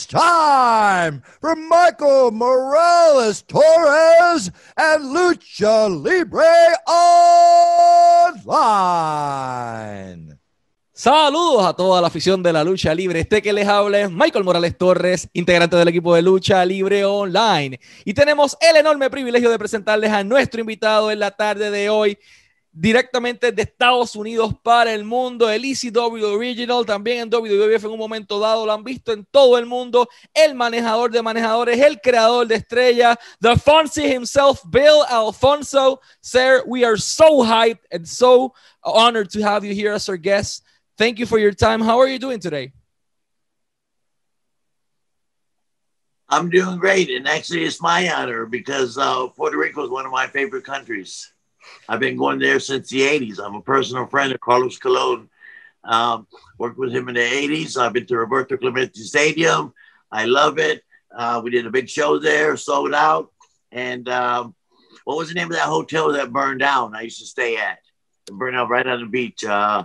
It's 0.00 0.06
time 0.06 1.20
for 1.42 1.54
Michael 1.54 2.30
Morales 2.30 3.42
Torres 3.42 4.50
and 4.74 5.14
Lucha 5.14 5.90
Libre 5.90 6.40
Online. 8.46 10.38
Saludos 10.94 11.66
a 11.66 11.74
toda 11.74 12.00
la 12.00 12.06
afición 12.06 12.42
de 12.42 12.50
la 12.50 12.64
lucha 12.64 12.94
libre. 12.94 13.20
Este 13.20 13.42
que 13.42 13.52
les 13.52 13.68
habla 13.68 14.00
es 14.00 14.10
Michael 14.10 14.44
Morales 14.44 14.78
Torres, 14.78 15.28
integrante 15.34 15.76
del 15.76 15.88
equipo 15.88 16.14
de 16.14 16.22
lucha 16.22 16.64
libre 16.64 17.04
online. 17.04 17.78
Y 18.06 18.14
tenemos 18.14 18.56
el 18.60 18.76
enorme 18.76 19.10
privilegio 19.10 19.50
de 19.50 19.58
presentarles 19.58 20.12
a 20.12 20.24
nuestro 20.24 20.60
invitado 20.60 21.10
en 21.10 21.18
la 21.18 21.30
tarde 21.30 21.70
de 21.70 21.90
hoy, 21.90 22.18
directamente 22.80 23.52
de 23.52 23.60
Estados 23.60 24.16
Unidos 24.16 24.54
para 24.62 24.94
el 24.94 25.04
mundo, 25.04 25.50
el 25.50 25.66
ECW 25.66 26.24
Original, 26.24 26.86
también 26.86 27.18
en 27.18 27.28
WWF 27.28 27.84
en 27.84 27.90
un 27.90 27.98
momento 27.98 28.40
dado, 28.40 28.64
lo 28.64 28.72
han 28.72 28.82
visto 28.82 29.12
en 29.12 29.26
todo 29.26 29.58
el 29.58 29.66
mundo, 29.66 30.08
el 30.32 30.54
manejador 30.54 31.10
de 31.10 31.20
manejadores, 31.20 31.78
el 31.78 32.00
creador 32.00 32.46
de 32.46 32.54
estrellas, 32.54 33.18
the 33.38 33.54
Fonzie 33.54 34.10
himself, 34.10 34.62
Bill 34.70 35.04
Alfonso. 35.10 36.00
Sir, 36.22 36.62
we 36.66 36.82
are 36.82 36.96
so 36.96 37.44
hyped 37.44 37.84
and 37.92 38.08
so 38.08 38.54
honored 38.82 39.28
to 39.28 39.42
have 39.42 39.62
you 39.62 39.74
here 39.74 39.92
as 39.92 40.08
our 40.08 40.16
guest. 40.16 40.64
Thank 40.96 41.18
you 41.18 41.26
for 41.26 41.38
your 41.38 41.52
time. 41.52 41.82
How 41.82 41.98
are 41.98 42.08
you 42.08 42.18
doing 42.18 42.40
today? 42.40 42.72
I'm 46.30 46.48
doing 46.48 46.78
great. 46.78 47.10
And 47.10 47.28
actually, 47.28 47.64
it's 47.64 47.82
my 47.82 48.10
honor 48.10 48.46
because 48.46 48.96
uh, 48.96 49.26
Puerto 49.26 49.58
Rico 49.58 49.84
is 49.84 49.90
one 49.90 50.06
of 50.06 50.12
my 50.12 50.28
favorite 50.28 50.64
countries. 50.64 51.30
I've 51.88 52.00
been 52.00 52.16
going 52.16 52.38
there 52.38 52.60
since 52.60 52.90
the 52.90 53.00
80s. 53.00 53.38
I'm 53.38 53.54
a 53.54 53.62
personal 53.62 54.06
friend 54.06 54.32
of 54.32 54.40
Carlos 54.40 54.78
Colon. 54.78 55.28
Um, 55.82 56.26
worked 56.58 56.78
with 56.78 56.92
him 56.92 57.08
in 57.08 57.14
the 57.14 57.20
80s. 57.20 57.76
I've 57.76 57.92
been 57.92 58.06
to 58.06 58.18
Roberto 58.18 58.56
Clemente 58.56 59.00
Stadium. 59.00 59.72
I 60.12 60.26
love 60.26 60.58
it. 60.58 60.82
Uh, 61.14 61.40
we 61.42 61.50
did 61.50 61.66
a 61.66 61.70
big 61.70 61.88
show 61.88 62.18
there, 62.18 62.56
sold 62.56 62.94
out. 62.94 63.32
And 63.72 64.08
um, 64.08 64.54
what 65.04 65.16
was 65.16 65.28
the 65.28 65.34
name 65.34 65.48
of 65.48 65.56
that 65.56 65.66
hotel 65.66 66.12
that 66.12 66.32
burned 66.32 66.60
down? 66.60 66.94
I 66.94 67.02
used 67.02 67.20
to 67.20 67.26
stay 67.26 67.56
at. 67.56 67.78
It 68.28 68.34
burned 68.34 68.56
out 68.56 68.68
right 68.68 68.86
on 68.86 69.00
the 69.00 69.06
beach. 69.06 69.44
Uh, 69.44 69.84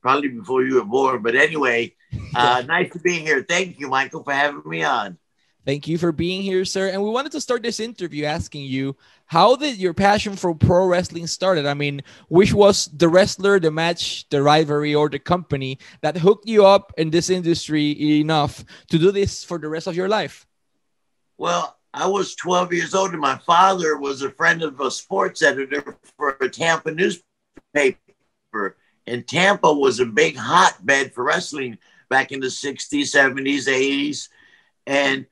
probably 0.00 0.28
before 0.28 0.64
you 0.64 0.76
were 0.76 0.84
born. 0.84 1.22
But 1.22 1.34
anyway, 1.34 1.94
uh, 2.34 2.62
nice 2.66 2.92
to 2.92 2.98
be 2.98 3.18
here. 3.18 3.44
Thank 3.46 3.78
you, 3.78 3.88
Michael, 3.88 4.24
for 4.24 4.32
having 4.32 4.62
me 4.64 4.82
on. 4.84 5.18
Thank 5.68 5.86
you 5.86 5.98
for 5.98 6.12
being 6.12 6.40
here, 6.40 6.64
sir. 6.64 6.88
And 6.88 7.02
we 7.02 7.10
wanted 7.10 7.30
to 7.32 7.42
start 7.42 7.62
this 7.62 7.78
interview 7.78 8.24
asking 8.24 8.64
you 8.64 8.96
how 9.26 9.54
did 9.54 9.76
your 9.76 9.92
passion 9.92 10.34
for 10.34 10.54
pro 10.54 10.86
wrestling 10.86 11.26
started? 11.26 11.66
I 11.66 11.74
mean, 11.74 12.00
which 12.28 12.54
was 12.54 12.86
the 12.86 13.06
wrestler, 13.06 13.60
the 13.60 13.70
match, 13.70 14.26
the 14.30 14.42
rivalry, 14.42 14.94
or 14.94 15.10
the 15.10 15.18
company 15.18 15.78
that 16.00 16.16
hooked 16.16 16.48
you 16.48 16.64
up 16.64 16.94
in 16.96 17.10
this 17.10 17.28
industry 17.28 18.18
enough 18.18 18.64
to 18.88 18.98
do 18.98 19.12
this 19.12 19.44
for 19.44 19.58
the 19.58 19.68
rest 19.68 19.86
of 19.86 19.94
your 19.94 20.08
life? 20.08 20.46
Well, 21.36 21.76
I 21.92 22.06
was 22.06 22.34
12 22.36 22.72
years 22.72 22.94
old, 22.94 23.10
and 23.10 23.20
my 23.20 23.36
father 23.36 23.98
was 23.98 24.22
a 24.22 24.30
friend 24.30 24.62
of 24.62 24.80
a 24.80 24.90
sports 24.90 25.42
editor 25.42 25.98
for 26.16 26.38
a 26.40 26.48
Tampa 26.48 26.92
newspaper 26.92 27.98
and 29.06 29.28
Tampa 29.28 29.70
was 29.70 30.00
a 30.00 30.06
big 30.06 30.34
hotbed 30.34 31.12
for 31.12 31.24
wrestling 31.24 31.76
back 32.08 32.32
in 32.32 32.40
the 32.40 32.46
60s, 32.46 33.14
70s, 33.14 33.68
80s. 33.68 34.28
And 34.86 35.26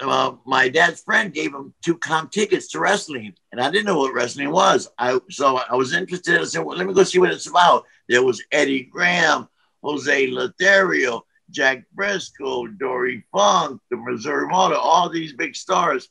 uh, 0.00 0.32
my 0.46 0.68
dad's 0.68 1.02
friend 1.02 1.32
gave 1.32 1.52
him 1.52 1.74
two 1.82 1.96
comp 1.98 2.30
tickets 2.30 2.68
to 2.68 2.80
wrestling, 2.80 3.34
and 3.50 3.60
I 3.60 3.70
didn't 3.70 3.86
know 3.86 3.98
what 3.98 4.14
wrestling 4.14 4.50
was. 4.50 4.88
I 4.98 5.18
so 5.30 5.58
I 5.58 5.74
was 5.74 5.92
interested. 5.92 6.40
I 6.40 6.44
said, 6.44 6.64
"Well, 6.64 6.76
let 6.76 6.86
me 6.86 6.94
go 6.94 7.02
see 7.02 7.18
what 7.18 7.32
it's 7.32 7.48
about." 7.48 7.84
There 8.08 8.24
was 8.24 8.42
Eddie 8.52 8.84
Graham, 8.84 9.48
Jose 9.82 10.26
Lothario, 10.28 11.24
Jack 11.50 11.84
Brisco, 11.94 12.66
Dory 12.78 13.24
Funk, 13.32 13.80
the 13.90 13.96
Missouri 13.96 14.48
Mauler, 14.48 14.76
all 14.76 15.08
these 15.08 15.32
big 15.32 15.54
stars, 15.54 16.08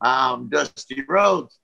um, 0.00 0.48
Dusty 0.48 1.02
Rhodes. 1.08 1.58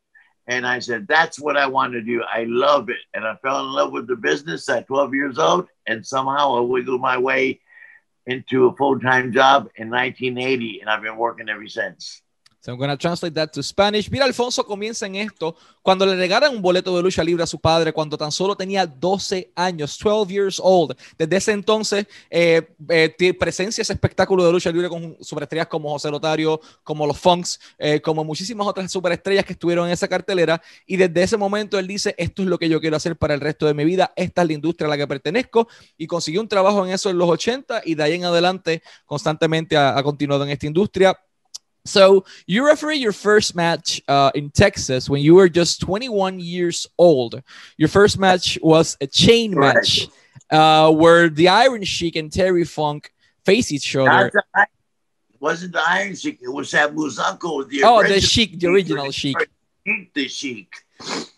And 0.47 0.67
I 0.67 0.79
said, 0.79 1.07
that's 1.07 1.39
what 1.39 1.59
I 1.59 1.67
want 1.67 1.93
to 1.93 2.01
do. 2.01 2.23
I 2.23 2.45
love 2.45 2.89
it. 2.89 2.97
And 3.13 3.27
I 3.27 3.37
fell 3.37 3.61
in 3.61 3.73
love 3.73 3.93
with 3.93 4.07
the 4.07 4.17
business 4.17 4.67
at 4.71 4.87
12 4.87 5.15
years 5.15 5.39
old. 5.39 5.69
And 5.87 6.05
somehow 6.07 6.57
I 6.57 6.61
wiggled 6.61 7.03
my 7.03 7.19
way 7.19 7.61
into 8.29 8.67
a 8.67 8.77
full 8.77 9.01
time 9.01 9.33
job 9.33 9.71
in 9.77 9.91
1980. 9.91 10.81
And 10.81 10.91
I've 10.91 11.03
been 11.03 11.17
working 11.17 11.49
ever 11.49 11.67
since. 11.67 12.23
So 12.61 12.73
I'm 12.73 12.79
going 12.79 12.91
to 12.91 12.97
translate 12.97 13.35
that 13.35 13.53
to 13.53 13.63
Spanish. 13.63 14.11
Mira, 14.11 14.25
Alfonso 14.25 14.65
comienza 14.67 15.07
en 15.07 15.15
esto 15.15 15.55
cuando 15.81 16.05
le 16.05 16.17
regalan 16.17 16.57
un 16.57 16.61
boleto 16.61 16.97
de 16.97 17.03
lucha 17.03 17.23
libre 17.23 17.45
a 17.45 17.47
su 17.47 17.61
padre 17.61 17.93
cuando 17.93 18.19
tan 18.19 18.33
solo 18.33 18.57
tenía 18.57 18.85
12 18.85 19.53
años, 19.55 19.97
12 19.97 20.33
years 20.33 20.61
old. 20.63 20.97
Desde 21.17 21.37
ese 21.37 21.53
entonces, 21.53 22.07
eh, 22.29 22.75
eh, 22.89 23.35
presencia 23.39 23.83
ese 23.83 23.93
espectáculo 23.93 24.45
de 24.45 24.51
lucha 24.51 24.73
libre 24.73 24.89
con 24.89 25.17
superestrellas 25.21 25.69
como 25.69 25.91
José 25.91 26.11
Lotario, 26.11 26.61
como 26.83 27.07
los 27.07 27.17
Funks, 27.19 27.61
eh, 27.79 28.01
como 28.01 28.25
muchísimas 28.25 28.67
otras 28.67 28.91
superestrellas 28.91 29.45
que 29.45 29.53
estuvieron 29.53 29.87
en 29.87 29.93
esa 29.93 30.09
cartelera. 30.09 30.61
Y 30.85 30.97
desde 30.97 31.23
ese 31.23 31.37
momento 31.37 31.79
él 31.79 31.87
dice, 31.87 32.17
esto 32.19 32.43
es 32.43 32.49
lo 32.49 32.59
que 32.59 32.69
yo 32.69 32.81
quiero 32.81 32.97
hacer 32.97 33.17
para 33.17 33.35
el 33.35 33.41
resto 33.41 33.67
de 33.67 33.75
mi 33.75 33.85
vida, 33.85 34.13
esta 34.17 34.43
es 34.43 34.49
la 34.49 34.55
industria 34.55 34.89
a 34.89 34.91
la 34.91 34.97
que 34.97 35.07
pertenezco. 35.07 35.69
Y 35.97 36.09
consiguió 36.09 36.41
un 36.41 36.49
trabajo 36.49 36.85
en 36.85 36.93
eso 36.93 37.09
en 37.09 37.19
los 37.19 37.29
80 37.29 37.83
y 37.85 37.95
de 37.95 38.03
ahí 38.03 38.15
en 38.15 38.25
adelante 38.25 38.83
constantemente 39.07 39.77
ha, 39.77 39.97
ha 39.97 40.03
continuado 40.03 40.43
en 40.43 40.51
esta 40.51 40.67
industria 40.67 41.17
So 41.89 42.25
you 42.47 42.67
referee 42.67 42.99
your 42.99 43.13
first 43.13 43.57
match 43.57 44.01
uh, 44.09 44.31
in 44.35 44.51
Texas 44.51 45.09
when 45.09 45.23
you 45.23 45.35
were 45.35 45.49
just 45.49 45.81
21 45.81 46.39
years 46.39 46.87
old. 46.99 47.43
Your 47.77 47.89
first 47.89 48.19
match 48.19 48.59
was 48.63 48.97
a 49.01 49.07
chain 49.07 49.59
match 49.59 50.09
uh, 50.51 50.93
where 50.93 51.29
the 51.29 51.49
Iron 51.49 51.85
Sheik 51.85 52.17
and 52.17 52.33
Terry 52.33 52.65
Funk 52.65 53.13
face 53.45 53.73
each 53.73 53.97
other. 53.97 54.31
The, 54.33 54.67
wasn't 55.41 55.73
the 55.73 55.83
Iron 55.87 56.15
Sheik? 56.15 56.39
It 56.43 56.49
was 56.49 56.71
Sabu's 56.71 57.19
uncle. 57.19 57.65
The 57.65 57.83
oh, 57.85 58.03
the 58.03 58.21
Sheik, 58.21 58.61
the 58.61 58.69
original 58.69 59.11
Sheik. 59.11 59.37
The 60.15 60.29
Sheik. 60.29 60.73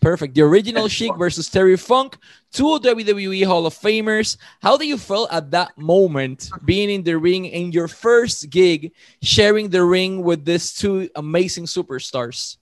Perfect. 0.01 0.35
The 0.35 0.43
original 0.43 0.89
Sheik 0.89 1.17
versus 1.17 1.49
Terry 1.51 1.77
Funk, 1.77 2.17
two 2.53 2.81
WWE 2.81 3.45
Hall 3.45 3.67
of 3.67 3.75
Famers. 3.75 4.39
How 4.63 4.77
do 4.77 4.87
you 4.87 4.97
feel 4.97 5.29
at 5.31 5.51
that 5.51 5.77
moment 5.77 6.51
being 6.65 6.89
in 6.89 7.03
the 7.03 7.19
ring 7.19 7.45
in 7.45 7.71
your 7.71 7.89
first 7.89 8.49
gig, 8.49 8.93
sharing 9.23 9.69
the 9.69 9.85
ring 9.85 10.23
with 10.23 10.45
these 10.45 10.73
two 10.73 11.11
amazing 11.15 11.67
superstars? 11.67 12.57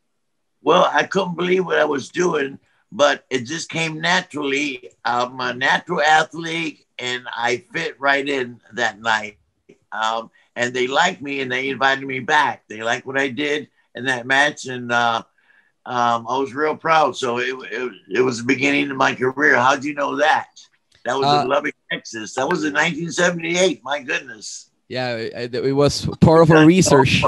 Well, 0.62 0.90
I 0.92 1.04
couldn't 1.04 1.36
believe 1.36 1.64
what 1.64 1.78
I 1.78 1.84
was 1.84 2.08
doing, 2.08 2.58
but 2.90 3.24
it 3.30 3.46
just 3.46 3.70
came 3.70 4.00
naturally. 4.00 4.90
I'm 5.04 5.38
a 5.40 5.54
natural 5.54 6.02
athlete, 6.02 6.86
and 6.98 7.22
I 7.34 7.58
fit 7.72 8.00
right 8.00 8.28
in 8.28 8.60
that 8.72 9.00
night. 9.00 9.38
Um, 9.92 10.30
and 10.56 10.74
they 10.74 10.88
liked 10.88 11.22
me, 11.22 11.40
and 11.40 11.52
they 11.52 11.68
invited 11.68 12.04
me 12.04 12.18
back. 12.18 12.64
They 12.68 12.82
liked 12.82 13.06
what 13.06 13.16
I 13.18 13.28
did 13.28 13.68
in 13.94 14.06
that 14.06 14.26
match, 14.26 14.66
and 14.66 14.90
uh, 14.90 15.22
um, 15.88 16.26
I 16.28 16.36
was 16.36 16.52
real 16.52 16.76
proud. 16.76 17.16
So 17.16 17.38
it, 17.38 17.54
it, 17.72 17.92
it, 18.10 18.20
was 18.20 18.38
the 18.38 18.44
beginning 18.44 18.90
of 18.90 18.98
my 18.98 19.14
career. 19.14 19.56
How'd 19.56 19.84
you 19.84 19.94
know 19.94 20.16
that? 20.16 20.48
That 21.06 21.16
was 21.16 21.26
uh, 21.26 21.40
in 21.40 21.48
Lubbock, 21.48 21.74
Texas. 21.90 22.34
That 22.34 22.46
was 22.46 22.64
in 22.64 22.74
1978. 22.74 23.82
My 23.82 24.02
goodness. 24.02 24.70
Yeah, 24.88 25.16
it, 25.16 25.54
it 25.54 25.72
was 25.72 26.04
part 26.20 26.42
of 26.42 26.50
our 26.50 26.66
research. 26.66 27.22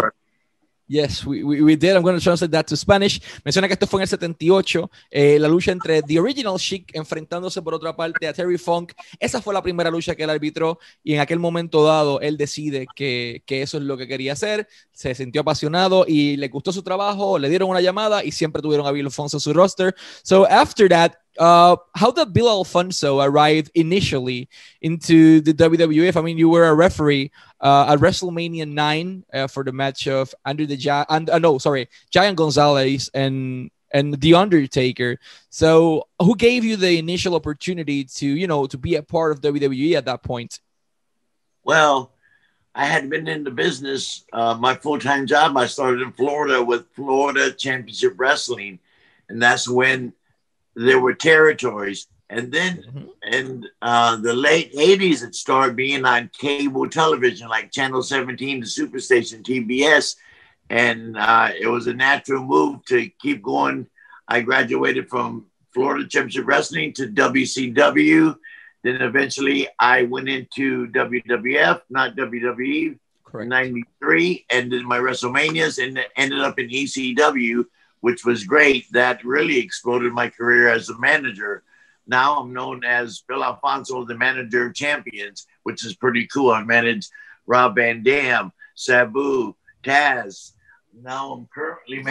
Yes, 0.90 1.24
we, 1.24 1.44
we, 1.44 1.62
we, 1.62 1.76
did. 1.76 1.94
I'm 1.94 2.02
going 2.02 2.18
to 2.18 2.20
translate 2.20 2.50
that 2.50 2.66
to 2.66 2.76
Spanish. 2.76 3.22
Menciona 3.44 3.68
que 3.68 3.74
esto 3.74 3.86
fue 3.86 4.00
en 4.00 4.02
el 4.02 4.08
78, 4.08 4.90
eh, 5.12 5.38
la 5.38 5.46
lucha 5.46 5.70
entre 5.70 6.02
The 6.02 6.18
Original 6.18 6.58
Chic 6.58 6.90
enfrentándose 6.96 7.62
por 7.62 7.74
otra 7.74 7.94
parte 7.94 8.26
a 8.26 8.32
Terry 8.32 8.58
Funk. 8.58 8.94
Esa 9.20 9.40
fue 9.40 9.54
la 9.54 9.62
primera 9.62 9.88
lucha 9.88 10.16
que 10.16 10.24
él 10.24 10.30
arbitró 10.30 10.80
y 11.04 11.14
en 11.14 11.20
aquel 11.20 11.38
momento 11.38 11.84
dado 11.84 12.20
él 12.20 12.36
decide 12.36 12.88
que, 12.96 13.44
que 13.46 13.62
eso 13.62 13.78
es 13.78 13.84
lo 13.84 13.96
que 13.96 14.08
quería 14.08 14.32
hacer. 14.32 14.66
Se 14.90 15.14
sintió 15.14 15.42
apasionado 15.42 16.06
y 16.08 16.36
le 16.36 16.48
gustó 16.48 16.72
su 16.72 16.82
trabajo, 16.82 17.38
le 17.38 17.48
dieron 17.48 17.70
una 17.70 17.80
llamada 17.80 18.24
y 18.24 18.32
siempre 18.32 18.60
tuvieron 18.60 18.84
a 18.84 18.90
Bill 18.90 19.06
Alfonso 19.06 19.36
en 19.36 19.42
su 19.42 19.52
roster. 19.52 19.94
So 20.24 20.44
after 20.44 20.88
that, 20.88 21.12
uh, 21.40 21.76
how 21.94 22.10
did 22.10 22.34
Bill 22.34 22.48
Alfonso 22.48 23.20
arrive 23.20 23.70
initially 23.74 24.48
into 24.82 25.40
the 25.40 25.54
WWF? 25.54 26.16
I 26.16 26.20
mean, 26.20 26.36
you 26.36 26.50
were 26.50 26.66
a 26.66 26.74
referee 26.74 27.32
uh, 27.62 27.86
at 27.88 27.98
WrestleMania 27.98 28.68
9 28.68 29.24
uh, 29.32 29.46
for 29.46 29.64
the 29.64 29.72
match 29.72 30.06
of 30.06 30.34
Under 30.44 30.66
the 30.66 30.76
Gi- 30.76 31.08
and, 31.08 31.30
uh, 31.30 31.38
no, 31.38 31.56
sorry, 31.56 31.88
Giant 32.10 32.36
Gonzalez 32.36 33.10
and 33.14 33.70
and 33.92 34.20
The 34.20 34.34
Undertaker. 34.34 35.18
So, 35.48 36.06
who 36.20 36.36
gave 36.36 36.62
you 36.62 36.76
the 36.76 36.96
initial 36.98 37.34
opportunity 37.34 38.04
to, 38.04 38.26
you 38.26 38.46
know, 38.46 38.66
to 38.66 38.78
be 38.78 38.94
a 38.94 39.02
part 39.02 39.32
of 39.32 39.40
WWE 39.40 39.94
at 39.94 40.04
that 40.04 40.22
point? 40.22 40.60
Well, 41.64 42.12
I 42.74 42.84
had 42.84 43.10
been 43.10 43.26
in 43.26 43.44
the 43.44 43.50
business. 43.50 44.24
Uh, 44.32 44.54
my 44.60 44.74
full 44.74 44.98
time 44.98 45.26
job, 45.26 45.56
I 45.56 45.66
started 45.66 46.02
in 46.02 46.12
Florida 46.12 46.62
with 46.62 46.86
Florida 46.92 47.50
Championship 47.50 48.14
Wrestling. 48.16 48.78
And 49.28 49.42
that's 49.42 49.68
when 49.68 50.12
there 50.74 51.00
were 51.00 51.14
territories. 51.14 52.06
And 52.28 52.52
then 52.52 52.84
mm-hmm. 52.84 53.32
in 53.32 53.66
uh, 53.82 54.16
the 54.16 54.32
late 54.32 54.72
80s, 54.74 55.24
it 55.24 55.34
started 55.34 55.74
being 55.74 56.04
on 56.04 56.30
cable 56.38 56.88
television, 56.88 57.48
like 57.48 57.72
Channel 57.72 58.02
17, 58.02 58.60
the 58.60 58.66
Superstation, 58.66 59.42
TBS. 59.42 60.14
And 60.70 61.16
uh, 61.16 61.50
it 61.58 61.66
was 61.66 61.88
a 61.88 61.94
natural 61.94 62.44
move 62.44 62.84
to 62.86 63.08
keep 63.20 63.42
going. 63.42 63.88
I 64.28 64.42
graduated 64.42 65.08
from 65.08 65.46
Florida 65.74 66.06
Championship 66.06 66.46
Wrestling 66.46 66.92
to 66.94 67.08
WCW. 67.08 68.36
Then 68.84 69.02
eventually 69.02 69.68
I 69.78 70.04
went 70.04 70.28
into 70.28 70.86
WWF, 70.88 71.82
not 71.90 72.16
WWE. 72.16 72.98
in 73.34 73.48
93 73.48 74.46
and 74.50 74.70
did 74.70 74.84
my 74.84 74.98
WrestleManias 74.98 75.84
and 75.84 76.00
ended 76.16 76.40
up 76.40 76.58
in 76.58 76.68
ECW, 76.68 77.64
which 78.00 78.24
was 78.24 78.44
great. 78.44 78.90
That 78.92 79.24
really 79.24 79.58
exploded 79.58 80.12
my 80.12 80.28
career 80.28 80.68
as 80.68 80.88
a 80.88 80.98
manager. 80.98 81.62
Now 82.06 82.40
I'm 82.40 82.52
known 82.52 82.84
as 82.84 83.22
Bill 83.28 83.44
Alfonso, 83.44 84.04
the 84.04 84.16
manager 84.16 84.66
of 84.66 84.74
champions, 84.74 85.46
which 85.62 85.84
is 85.84 85.94
pretty 85.94 86.26
cool. 86.26 86.50
I 86.50 86.64
managed 86.64 87.10
Rob 87.46 87.76
Van 87.76 88.02
Dam, 88.02 88.52
Sabu, 88.74 89.54
Taz. 89.84 90.52
Now 91.02 91.32
I'm 91.32 91.48
currently 91.54 92.02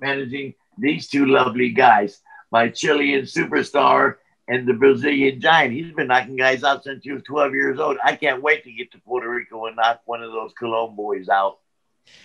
managing 0.00 0.54
these 0.78 1.08
two 1.08 1.26
lovely 1.26 1.70
guys, 1.70 2.20
my 2.50 2.68
Chilean 2.68 3.22
superstar 3.22 4.16
and 4.48 4.66
the 4.66 4.74
Brazilian 4.74 5.40
giant. 5.40 5.72
He's 5.72 5.92
been 5.92 6.08
knocking 6.08 6.36
guys 6.36 6.64
out 6.64 6.82
since 6.82 7.04
he 7.04 7.12
was 7.12 7.22
12 7.22 7.54
years 7.54 7.78
old. 7.78 7.98
I 8.04 8.16
can't 8.16 8.42
wait 8.42 8.64
to 8.64 8.72
get 8.72 8.90
to 8.92 8.98
Puerto 8.98 9.28
Rico 9.28 9.66
and 9.66 9.76
knock 9.76 10.02
one 10.06 10.22
of 10.22 10.32
those 10.32 10.52
Colon 10.58 10.96
boys 10.96 11.28
out. 11.28 11.58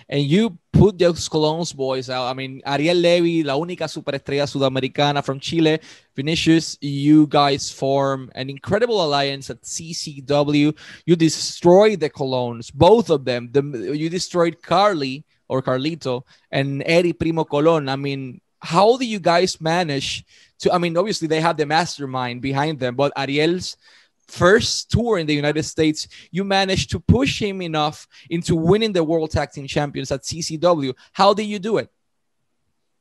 And 0.07 0.21
you 0.21 0.57
put 0.71 0.99
those 0.99 1.27
Colon's 1.27 1.73
boys 1.73 2.09
out. 2.09 2.27
I 2.27 2.33
mean, 2.33 2.61
Ariel 2.65 2.97
Levy, 2.97 3.43
la 3.43 3.55
única 3.55 3.87
superestrella 3.87 4.45
sudamericana 4.45 5.23
from 5.23 5.39
Chile, 5.39 5.79
Vinicius, 6.15 6.77
you 6.81 7.27
guys 7.27 7.71
form 7.71 8.31
an 8.35 8.49
incredible 8.49 9.03
alliance 9.03 9.49
at 9.49 9.61
CCW. 9.61 10.77
You 11.05 11.15
destroyed 11.15 11.99
the 11.99 12.09
Colons, 12.09 12.69
both 12.71 13.09
of 13.09 13.25
them. 13.25 13.49
The, 13.51 13.95
you 13.95 14.09
destroyed 14.09 14.61
Carly 14.61 15.25
or 15.47 15.61
Carlito 15.61 16.23
and 16.51 16.83
Eddie 16.85 17.13
Primo 17.13 17.43
Colon. 17.43 17.89
I 17.89 17.95
mean, 17.95 18.41
how 18.59 18.97
do 18.97 19.05
you 19.05 19.19
guys 19.19 19.61
manage 19.61 20.25
to? 20.59 20.73
I 20.73 20.77
mean, 20.77 20.97
obviously 20.97 21.27
they 21.27 21.41
have 21.41 21.57
the 21.57 21.65
mastermind 21.65 22.41
behind 22.41 22.79
them, 22.79 22.95
but 22.95 23.13
Ariel's 23.15 23.77
first 24.27 24.91
tour 24.91 25.17
in 25.17 25.27
the 25.27 25.33
United 25.33 25.63
States, 25.63 26.07
you 26.31 26.43
managed 26.43 26.91
to 26.91 26.99
push 26.99 27.41
him 27.41 27.61
enough 27.61 28.07
into 28.29 28.55
winning 28.55 28.93
the 28.93 29.03
World 29.03 29.31
Tag 29.31 29.51
Team 29.51 29.67
Champions 29.67 30.11
at 30.11 30.23
CCW. 30.23 30.93
How 31.13 31.33
did 31.33 31.43
you 31.43 31.59
do 31.59 31.77
it? 31.77 31.89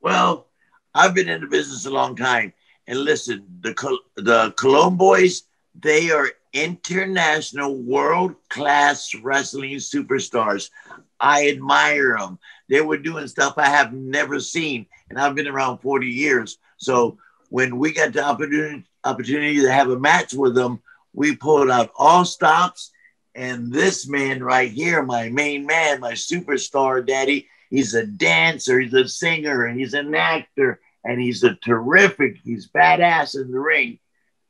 Well, 0.00 0.48
I've 0.94 1.14
been 1.14 1.28
in 1.28 1.40
the 1.40 1.46
business 1.46 1.86
a 1.86 1.90
long 1.90 2.14
time, 2.14 2.52
and 2.86 3.00
listen, 3.00 3.44
the 3.60 3.98
the 4.16 4.52
Colon 4.52 4.96
boys, 4.96 5.44
they 5.74 6.10
are 6.10 6.30
international 6.52 7.76
world 7.76 8.36
class 8.48 9.14
wrestling 9.14 9.76
superstars. 9.76 10.70
I 11.18 11.48
admire 11.48 12.16
them. 12.18 12.38
They 12.68 12.80
were 12.80 12.98
doing 12.98 13.26
stuff 13.26 13.54
I 13.56 13.66
have 13.66 13.92
never 13.92 14.38
seen, 14.40 14.86
and 15.10 15.18
I've 15.18 15.34
been 15.34 15.48
around 15.48 15.78
40 15.78 16.06
years. 16.06 16.58
So 16.76 17.18
when 17.48 17.78
we 17.78 17.92
got 17.92 18.12
the 18.12 18.24
opportunity 18.24 18.84
opportunity 19.04 19.60
to 19.60 19.70
have 19.70 19.90
a 19.90 19.98
match 19.98 20.32
with 20.32 20.54
them, 20.54 20.80
we 21.14 21.36
pulled 21.36 21.70
out 21.70 21.92
all 21.96 22.24
stops. 22.24 22.90
And 23.34 23.72
this 23.72 24.06
man 24.06 24.44
right 24.44 24.70
here, 24.70 25.02
my 25.02 25.28
main 25.28 25.66
man, 25.66 26.00
my 26.00 26.12
superstar 26.12 27.04
daddy, 27.04 27.48
he's 27.70 27.94
a 27.94 28.06
dancer, 28.06 28.78
he's 28.78 28.94
a 28.94 29.08
singer, 29.08 29.64
and 29.64 29.78
he's 29.78 29.94
an 29.94 30.14
actor, 30.14 30.80
and 31.04 31.20
he's 31.20 31.42
a 31.42 31.54
terrific, 31.56 32.38
he's 32.44 32.68
badass 32.68 33.34
in 33.34 33.50
the 33.50 33.58
ring. 33.58 33.98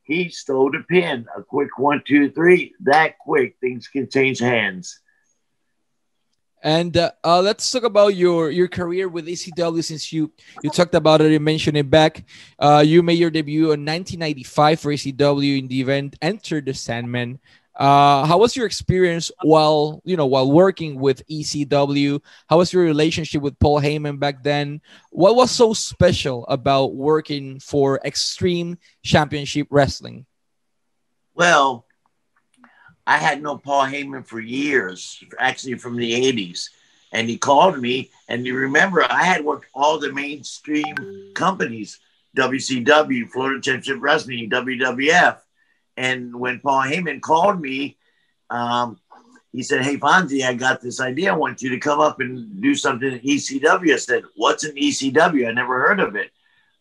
He 0.03 0.29
stole 0.29 0.71
the 0.71 0.83
pin, 0.87 1.25
a 1.35 1.41
quick 1.41 1.79
one, 1.79 2.03
two, 2.05 2.29
three. 2.29 2.75
That 2.81 3.17
quick, 3.17 3.55
things 3.59 3.87
can 3.87 4.07
change 4.07 4.37
hands. 4.37 4.99
And 6.65 6.97
uh, 6.97 7.11
uh, 7.23 7.41
let's 7.41 7.69
talk 7.69 7.83
about 7.83 8.17
your 8.17 8.49
your 8.49 8.67
career 8.67 9.07
with 9.07 9.27
ECW 9.27 9.83
since 9.85 10.11
you 10.11 10.33
you 10.63 10.71
talked 10.71 10.95
about 10.95 11.21
it, 11.21 11.31
you 11.31 11.39
mentioned 11.39 11.77
it 11.77 11.91
back. 11.91 12.25
Uh, 12.57 12.81
you 12.83 13.03
made 13.03 13.21
your 13.21 13.29
debut 13.29 13.69
in 13.77 13.85
1995 13.85 14.79
for 14.79 14.91
ECW 14.91 15.59
in 15.59 15.67
the 15.67 15.79
event 15.79 16.17
Enter 16.23 16.61
the 16.61 16.73
Sandman. 16.73 17.37
Uh, 17.75 18.25
how 18.25 18.39
was 18.39 18.55
your 18.55 18.65
experience 18.65 19.29
while 19.43 20.01
you 20.05 20.17
know 20.17 20.25
while 20.25 20.49
working 20.49 20.97
with 20.97 21.21
ECW? 21.27 22.19
How 22.49 22.57
was 22.57 22.73
your 22.73 22.81
relationship 22.81 23.43
with 23.43 23.59
Paul 23.59 23.79
Heyman 23.79 24.17
back 24.17 24.41
then? 24.41 24.81
What 25.11 25.35
was 25.35 25.51
so 25.51 25.73
special 25.73 26.47
about 26.49 26.95
working 26.95 27.59
for 27.59 28.01
Extreme 28.03 28.79
Championship 29.03 29.67
Wrestling? 29.69 30.25
Well, 31.35 31.84
I 33.07 33.17
had 33.17 33.41
known 33.41 33.59
Paul 33.59 33.85
Heyman 33.85 34.25
for 34.25 34.39
years, 34.39 35.23
actually 35.37 35.75
from 35.75 35.95
the 35.95 36.11
80s. 36.13 36.69
And 37.11 37.29
he 37.29 37.37
called 37.37 37.79
me. 37.79 38.09
And 38.27 38.45
you 38.45 38.55
remember, 38.55 39.05
I 39.09 39.23
had 39.23 39.45
worked 39.45 39.67
all 39.73 39.99
the 39.99 40.11
mainstream 40.11 41.31
companies 41.33 41.99
WCW, 42.35 43.29
Florida 43.29 43.61
Championship 43.61 44.01
Wrestling, 44.01 44.49
WWF. 44.49 45.37
And 45.97 46.35
when 46.37 46.59
Paul 46.59 46.81
Heyman 46.83 47.21
called 47.21 47.61
me, 47.61 47.97
um, 48.49 48.99
he 49.53 49.63
said, 49.63 49.83
Hey, 49.83 49.97
Fonzie, 49.97 50.45
I 50.45 50.53
got 50.53 50.81
this 50.81 50.99
idea. 50.99 51.31
I 51.31 51.37
want 51.37 51.61
you 51.61 51.69
to 51.69 51.79
come 51.79 52.01
up 52.01 52.19
and 52.19 52.61
do 52.61 52.75
something 52.75 53.13
at 53.13 53.23
ECW. 53.23 53.93
I 53.93 53.97
said, 53.97 54.23
What's 54.35 54.65
an 54.65 54.75
ECW? 54.75 55.47
I 55.47 55.53
never 55.53 55.79
heard 55.87 56.01
of 56.01 56.15
it. 56.15 56.31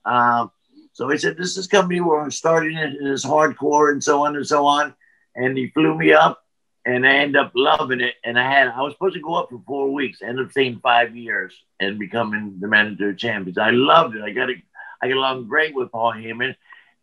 Um, 0.05 0.51
so 0.93 1.09
he 1.09 1.19
said, 1.19 1.37
This 1.37 1.57
is 1.57 1.67
a 1.67 1.69
company 1.69 2.01
where 2.01 2.21
I'm 2.21 2.33
starting 2.33 2.77
it 2.77 2.99
and 2.99 3.07
it's 3.07 3.25
hardcore 3.25 3.93
and 3.93 4.03
so 4.03 4.25
on 4.25 4.35
and 4.35 4.47
so 4.47 4.67
on 4.67 4.95
and 5.35 5.57
he 5.57 5.69
flew 5.71 5.97
me 5.97 6.13
up 6.13 6.45
and 6.87 7.07
I 7.07 7.17
ended 7.17 7.37
up 7.37 7.53
loving 7.55 8.01
it. 8.01 8.15
And 8.25 8.39
I 8.39 8.51
had 8.51 8.69
I 8.69 8.83
was 8.83 8.93
supposed 8.95 9.15
to 9.15 9.21
go 9.21 9.35
up 9.35 9.51
for 9.51 9.63
four 9.67 9.93
weeks, 9.93 10.23
ended 10.23 10.47
up 10.47 10.51
staying 10.51 10.81
five 10.81 11.17
years 11.17 11.55
and 11.81 11.99
becoming 11.99 12.57
the 12.61 12.69
manager 12.69 13.11
of 13.11 13.19
champions. 13.19 13.59
I 13.59 13.71
loved 13.71 14.17
it. 14.17 14.23
I 14.23 14.31
got 14.31 14.51
it. 14.51 14.59
I 15.03 15.09
got 15.09 15.17
along 15.17 15.49
great 15.49 15.75
with 15.75 15.93
Paul 15.93 16.13
Heyman, 16.13 16.55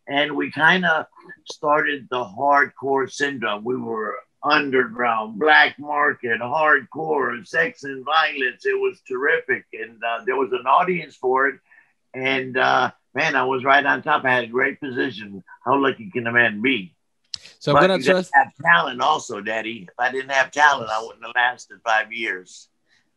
and 0.08 0.36
we 0.36 0.50
kind 0.50 0.84
of 0.84 1.06
started 1.44 2.08
the 2.10 2.24
hardcore 2.24 3.10
syndrome. 3.10 3.64
We 3.64 3.76
were 3.76 4.16
underground, 4.42 5.38
black 5.38 5.78
market, 5.78 6.40
hardcore, 6.40 7.46
sex 7.46 7.84
and 7.84 8.04
violence. 8.04 8.66
It 8.66 8.78
was 8.78 9.00
terrific, 9.06 9.66
and 9.72 10.02
uh, 10.02 10.24
there 10.26 10.36
was 10.36 10.52
an 10.52 10.66
audience 10.66 11.16
for 11.16 11.48
it. 11.48 11.60
And 12.14 12.56
uh, 12.56 12.90
man, 13.14 13.36
I 13.36 13.44
was 13.44 13.64
right 13.64 13.84
on 13.84 14.02
top. 14.02 14.24
I 14.24 14.34
had 14.34 14.44
a 14.44 14.48
great 14.48 14.80
position. 14.80 15.44
How 15.64 15.80
lucky 15.80 16.10
can 16.10 16.26
a 16.26 16.32
man 16.32 16.60
be? 16.60 16.94
So 17.62 17.76
I'm 17.76 17.80
gonna 17.80 18.00
just 18.00 18.32
have 18.34 18.48
talent 18.60 19.00
also, 19.00 19.40
Daddy. 19.40 19.86
If 19.88 19.94
I 19.96 20.10
didn't 20.10 20.32
have 20.32 20.50
talent, 20.50 20.90
I 20.90 21.00
wouldn't 21.00 21.24
have 21.24 21.32
lasted 21.36 21.78
five 21.84 22.12
years. 22.12 22.68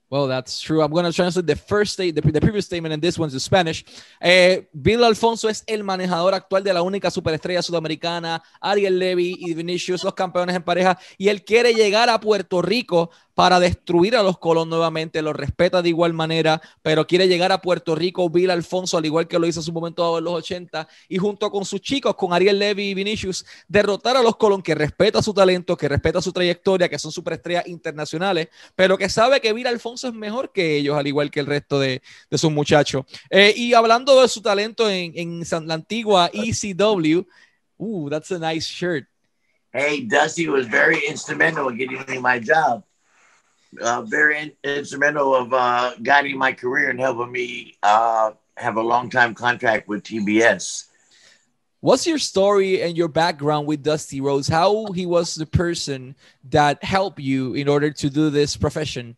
Well, 0.08 0.28
that's 0.28 0.62
true. 0.62 0.84
I'm 0.84 0.92
going 0.92 1.06
to 1.06 1.12
translate 1.12 1.48
the 1.48 1.56
first 1.56 1.94
state, 1.94 2.14
the, 2.14 2.22
the, 2.22 2.40
previous 2.40 2.68
statement, 2.68 2.94
and 2.94 3.02
this 3.02 3.18
one's 3.18 3.34
in 3.34 3.40
Spanish. 3.40 3.84
Eh, 4.22 4.62
Bill 4.72 5.04
Alfonso 5.04 5.50
es 5.50 5.64
el 5.66 5.84
manejador 5.84 6.36
actual 6.36 6.64
de 6.64 6.72
la 6.72 6.84
única 6.84 7.10
superestrella 7.10 7.64
sudamericana, 7.64 8.44
Ariel 8.62 9.00
Levy 9.00 9.36
y 9.40 9.56
Vinicius, 9.56 10.04
los 10.04 10.14
campeones 10.14 10.56
en 10.56 10.62
pareja, 10.62 11.00
y 11.18 11.30
él 11.30 11.44
quiere 11.44 11.74
llegar 11.74 12.08
a 12.12 12.20
Puerto 12.20 12.62
Rico 12.62 13.10
para 13.36 13.60
destruir 13.60 14.16
a 14.16 14.24
los 14.24 14.40
Colón 14.40 14.70
nuevamente, 14.70 15.22
los 15.22 15.36
respeta 15.36 15.82
de 15.82 15.90
igual 15.90 16.14
manera, 16.14 16.62
pero 16.82 17.06
quiere 17.06 17.28
llegar 17.28 17.52
a 17.52 17.62
Puerto 17.62 17.94
Rico, 17.94 18.30
Bill 18.30 18.50
Alfonso, 18.50 18.98
al 18.98 19.06
igual 19.06 19.28
que 19.28 19.38
lo 19.38 19.46
hizo 19.46 19.60
en 19.60 19.66
su 19.66 19.74
momento 19.74 20.18
en 20.18 20.24
los 20.24 20.34
80, 20.36 20.88
y 21.10 21.18
junto 21.18 21.52
con 21.52 21.66
sus 21.66 21.82
chicos, 21.82 22.16
con 22.16 22.34
Ariel 22.34 22.58
Levy 22.58 22.90
y 22.90 22.94
Vinicius, 22.94 23.46
derrotar 23.68 24.16
a 24.16 24.24
los 24.24 24.38
Colón, 24.38 24.64
que 24.64 24.74
respeta 24.74 25.22
su 25.22 25.34
talento, 25.34 25.76
que 25.76 25.90
respeta 25.90 26.22
su 26.22 26.32
trayectoria, 26.32 26.88
que 26.88 26.98
son 26.98 27.12
superestrellas 27.12 27.68
internacionales, 27.68 28.48
pero 28.74 28.98
que 28.98 29.10
sabe 29.10 29.42
que 29.42 29.52
Bill 29.52 29.68
Alfonso 29.68 30.08
es 30.08 30.14
mejor 30.14 30.54
que 30.54 30.78
ellos, 30.78 30.98
al 30.98 31.06
igual 31.06 31.30
que 31.30 31.42
el 31.42 31.46
resto 31.46 31.78
de, 31.78 32.02
de 32.32 32.38
sus 32.38 32.52
muchachos. 32.52 33.04
Eh, 33.30 33.54
y 33.56 33.74
hablando 33.74 34.22
de 34.22 34.30
su 34.30 34.42
talento 34.42 34.90
en, 34.90 35.12
en 35.16 35.68
la 35.68 35.74
antigua 35.74 36.32
ECW, 36.34 37.26
uh, 37.78 38.10
that's 38.10 38.32
a 38.32 38.40
nice 38.40 38.66
shirt. 38.66 39.08
Hey, 39.74 40.08
Dusty 40.08 40.48
was 40.48 40.68
very 40.68 41.06
instrumental 41.10 41.68
in 41.68 41.78
getting 41.78 42.02
me 42.08 42.18
my 42.18 42.40
job. 42.40 42.84
Uh, 43.82 44.02
very 44.04 44.40
in- 44.40 44.52
instrumental 44.64 45.36
of 45.36 45.54
uh, 45.54 45.96
guiding 46.04 46.38
my 46.38 46.54
career 46.54 46.90
and 46.90 47.00
helping 47.00 47.32
me 47.32 47.78
uh, 47.84 48.32
have 48.58 48.78
a 48.78 48.82
long 48.82 49.10
time 49.10 49.34
contract 49.34 49.88
with 49.88 50.04
TBS. 50.04 50.86
What's 51.82 52.08
your 52.08 52.18
story 52.18 52.82
and 52.82 52.98
your 52.98 53.08
background 53.08 53.68
with 53.68 53.84
Dusty 53.84 54.20
Rhodes? 54.20 54.48
How 54.48 54.88
he 54.88 55.06
was 55.06 55.36
the 55.36 55.46
person 55.46 56.16
that 56.50 56.84
helped 56.84 57.20
you 57.20 57.54
in 57.54 57.68
order 57.68 57.92
to 57.92 58.10
do 58.10 58.30
this 58.30 58.58
profession? 58.58 59.16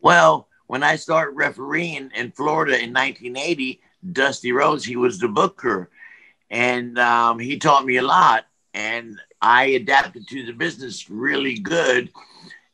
Well, 0.00 0.46
when 0.68 0.84
I 0.84 0.96
started 0.96 1.32
refereeing 1.32 2.12
in 2.14 2.30
Florida 2.30 2.74
in 2.74 2.92
1980, 2.92 3.80
Dusty 4.12 4.52
Rhodes, 4.52 4.84
he 4.84 4.94
was 4.94 5.18
the 5.18 5.26
booker, 5.26 5.90
and 6.50 6.96
um, 6.98 7.40
he 7.40 7.58
taught 7.58 7.84
me 7.84 7.96
a 7.96 8.02
lot, 8.02 8.46
and 8.72 9.18
I 9.42 9.64
adapted 9.64 10.28
to 10.28 10.46
the 10.46 10.52
business 10.52 11.10
really 11.10 11.58
good 11.58 12.10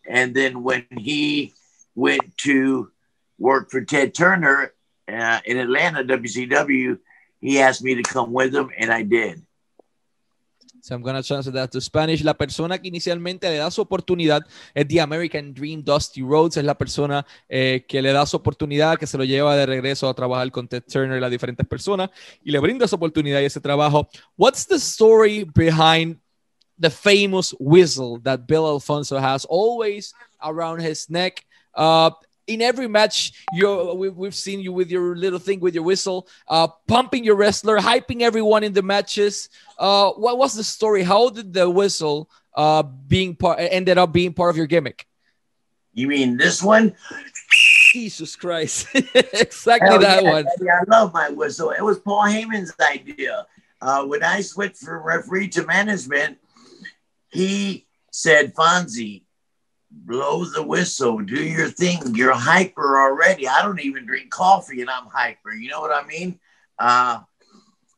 and 0.07 0.35
then 0.35 0.63
when 0.63 0.87
he 0.91 1.53
went 1.95 2.37
to 2.39 2.91
work 3.39 3.71
for 3.71 3.83
Ted 3.83 4.15
Turner 4.15 4.73
uh, 5.09 5.41
in 5.45 5.59
Atlanta, 5.59 6.05
WCW, 6.05 6.99
he 7.41 7.61
asked 7.61 7.83
me 7.83 7.95
to 7.95 8.03
come 8.03 8.33
with 8.33 8.55
him, 8.55 8.71
and 8.79 8.91
I 8.91 9.03
did. 9.03 9.43
So 10.85 10.95
I'm 10.95 11.01
going 11.01 11.17
to 11.17 11.23
translate 11.23 11.55
that 11.55 11.71
to 11.73 11.81
Spanish. 11.81 12.23
La 12.23 12.35
persona 12.35 12.79
que 12.79 12.89
inicialmente 12.89 13.49
le 13.49 13.57
da 13.57 13.71
su 13.71 13.81
oportunidad 13.81 14.43
es 14.75 14.87
The 14.87 15.01
American 15.01 15.55
Dream, 15.55 15.83
Dusty 15.83 16.21
Rhodes. 16.21 16.59
Es 16.59 16.65
la 16.65 16.77
persona 16.77 17.25
eh, 17.49 17.87
que 17.89 18.03
le 18.03 18.13
da 18.13 18.27
su 18.27 18.37
oportunidad, 18.37 18.99
que 18.99 19.07
se 19.07 19.17
lo 19.17 19.25
lleva 19.25 19.57
de 19.57 19.65
regreso 19.65 20.11
a 20.11 20.15
trabajar 20.15 20.51
con 20.51 20.69
Ted 20.69 20.83
Turner 20.83 21.17
y 21.17 21.21
las 21.23 21.31
diferentes 21.31 21.67
personas 21.67 22.11
y 22.43 22.51
le 22.51 22.59
brinda 22.59 22.85
esa 22.85 22.97
oportunidad 22.97 23.41
y 23.41 23.47
ese 23.47 23.63
trabajo. 23.63 24.11
What's 24.37 24.67
the 24.67 24.77
story 24.77 25.51
behind 25.55 26.19
the 26.78 26.90
famous 26.90 27.52
whistle 27.61 28.19
that 28.21 28.47
Bill 28.47 28.66
Alfonso 28.66 29.19
has 29.19 29.45
always 29.45 30.12
around 30.43 30.81
his 30.81 31.09
neck. 31.09 31.45
Uh, 31.75 32.11
in 32.47 32.61
every 32.61 32.88
match, 32.88 33.33
you 33.52 33.95
we, 33.95 34.09
we've 34.11 34.35
seen 34.35 34.61
you 34.61 34.73
with 34.73 34.90
your 34.90 35.16
little 35.16 35.38
thing 35.38 35.61
with 35.61 35.75
your 35.75 35.85
whistle, 35.85 36.28
uh, 36.49 36.69
pumping 36.87 37.25
your 37.25 37.37
wrestler, 37.37 37.78
hyping 37.78 38.21
everyone 38.21 38.62
in 38.62 38.73
the 38.73 38.83
matches. 38.83 39.49
Uh, 39.78 40.11
what 40.12 40.37
was 40.37 40.54
the 40.54 40.64
story? 40.64 41.02
How 41.02 41.31
did 41.31 41.52
the 41.52 41.69
whistle 41.69 42.28
uh, 42.54 42.83
being 42.83 43.35
part 43.35 43.59
ended 43.61 43.99
up 43.99 44.12
being 44.12 44.33
part 44.33 44.50
of 44.50 44.57
your 44.57 44.66
gimmick? 44.66 45.07
You 45.95 46.09
mean 46.09 46.37
this 46.37 46.62
one? 46.62 46.95
Jesus 47.93 48.37
Christ! 48.37 48.88
exactly 48.95 49.88
Hell 49.88 50.00
that 50.00 50.25
yeah, 50.25 50.33
one. 50.33 50.47
I 50.47 50.83
love 50.88 51.14
my 51.14 51.31
whistle. 51.31 51.71
It 51.71 51.83
was 51.83 51.99
Paul 52.00 52.25
Heyman's 52.25 52.73
idea. 52.81 53.47
Uh, 53.81 54.04
when 54.04 54.23
I 54.23 54.40
switched 54.40 54.78
from 54.78 55.02
referee 55.02 55.49
to 55.49 55.64
management, 55.66 56.38
he 57.35 57.87
said, 58.11 58.55
Fonzie, 58.55 59.25
blow 59.91 60.45
the 60.45 60.62
whistle, 60.62 61.19
do 61.19 61.43
your 61.43 61.69
thing. 61.69 62.00
You're 62.14 62.33
hyper 62.33 62.99
already. 62.99 63.49
I 63.49 63.62
don't 63.62 63.81
even 63.81 64.07
drink 64.07 64.31
coffee 64.31 64.81
and 64.81 64.91
I'm 64.91 65.07
hyper. 65.07 65.53
You 65.53 65.69
know 65.69 65.81
what 65.81 65.93
I 65.93 66.07
mean? 66.07 66.38
Uh, 66.79 67.21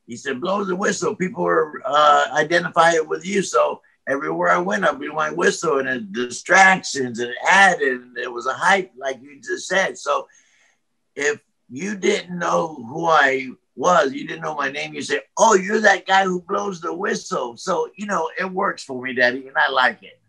he 0.07 0.17
said, 0.17 0.41
blow 0.41 0.65
the 0.65 0.77
whistle. 0.77 1.15
People 1.15 1.47
are 1.47 1.83
uh, 1.85 2.27
identify 2.33 2.93
it 2.93 3.07
with 3.07 3.27
you. 3.27 3.43
So 3.43 3.83
everywhere 4.09 4.49
I 4.49 4.59
went, 4.59 4.85
I 4.85 4.93
blew 4.93 5.13
my 5.13 5.31
whistle 5.31 5.79
and 5.79 5.89
it 5.89 6.13
distractions 6.13 7.19
and 7.19 7.35
added, 7.47 8.01
and 8.03 8.19
it 8.19 8.33
was 8.33 8.47
a 8.47 8.53
hype, 8.53 8.93
like 8.97 9.21
you 9.21 9.41
just 9.41 9.69
said. 9.69 9.99
So 9.99 10.29
if 11.15 11.41
you 11.69 11.97
didn't 11.97 12.39
know 12.39 12.75
who 12.75 13.07
I 13.07 13.51
was, 13.77 14.13
you 14.13 14.27
didn't 14.27 14.43
know 14.43 14.55
my 14.55 14.71
name, 14.71 14.95
you 14.95 15.03
say, 15.03 15.21
Oh, 15.37 15.55
you're 15.55 15.81
that 15.81 16.07
guy 16.07 16.25
who 16.25 16.41
blows 16.43 16.81
the 16.81 16.93
whistle. 16.93 17.57
So, 17.57 17.91
you 17.97 18.07
know, 18.07 18.31
it 18.39 18.51
works 18.51 18.83
for 18.83 19.01
me, 19.01 19.13
Daddy, 19.13 19.47
and 19.47 19.57
I 19.57 19.71
like 19.71 20.03
it. 20.03 20.21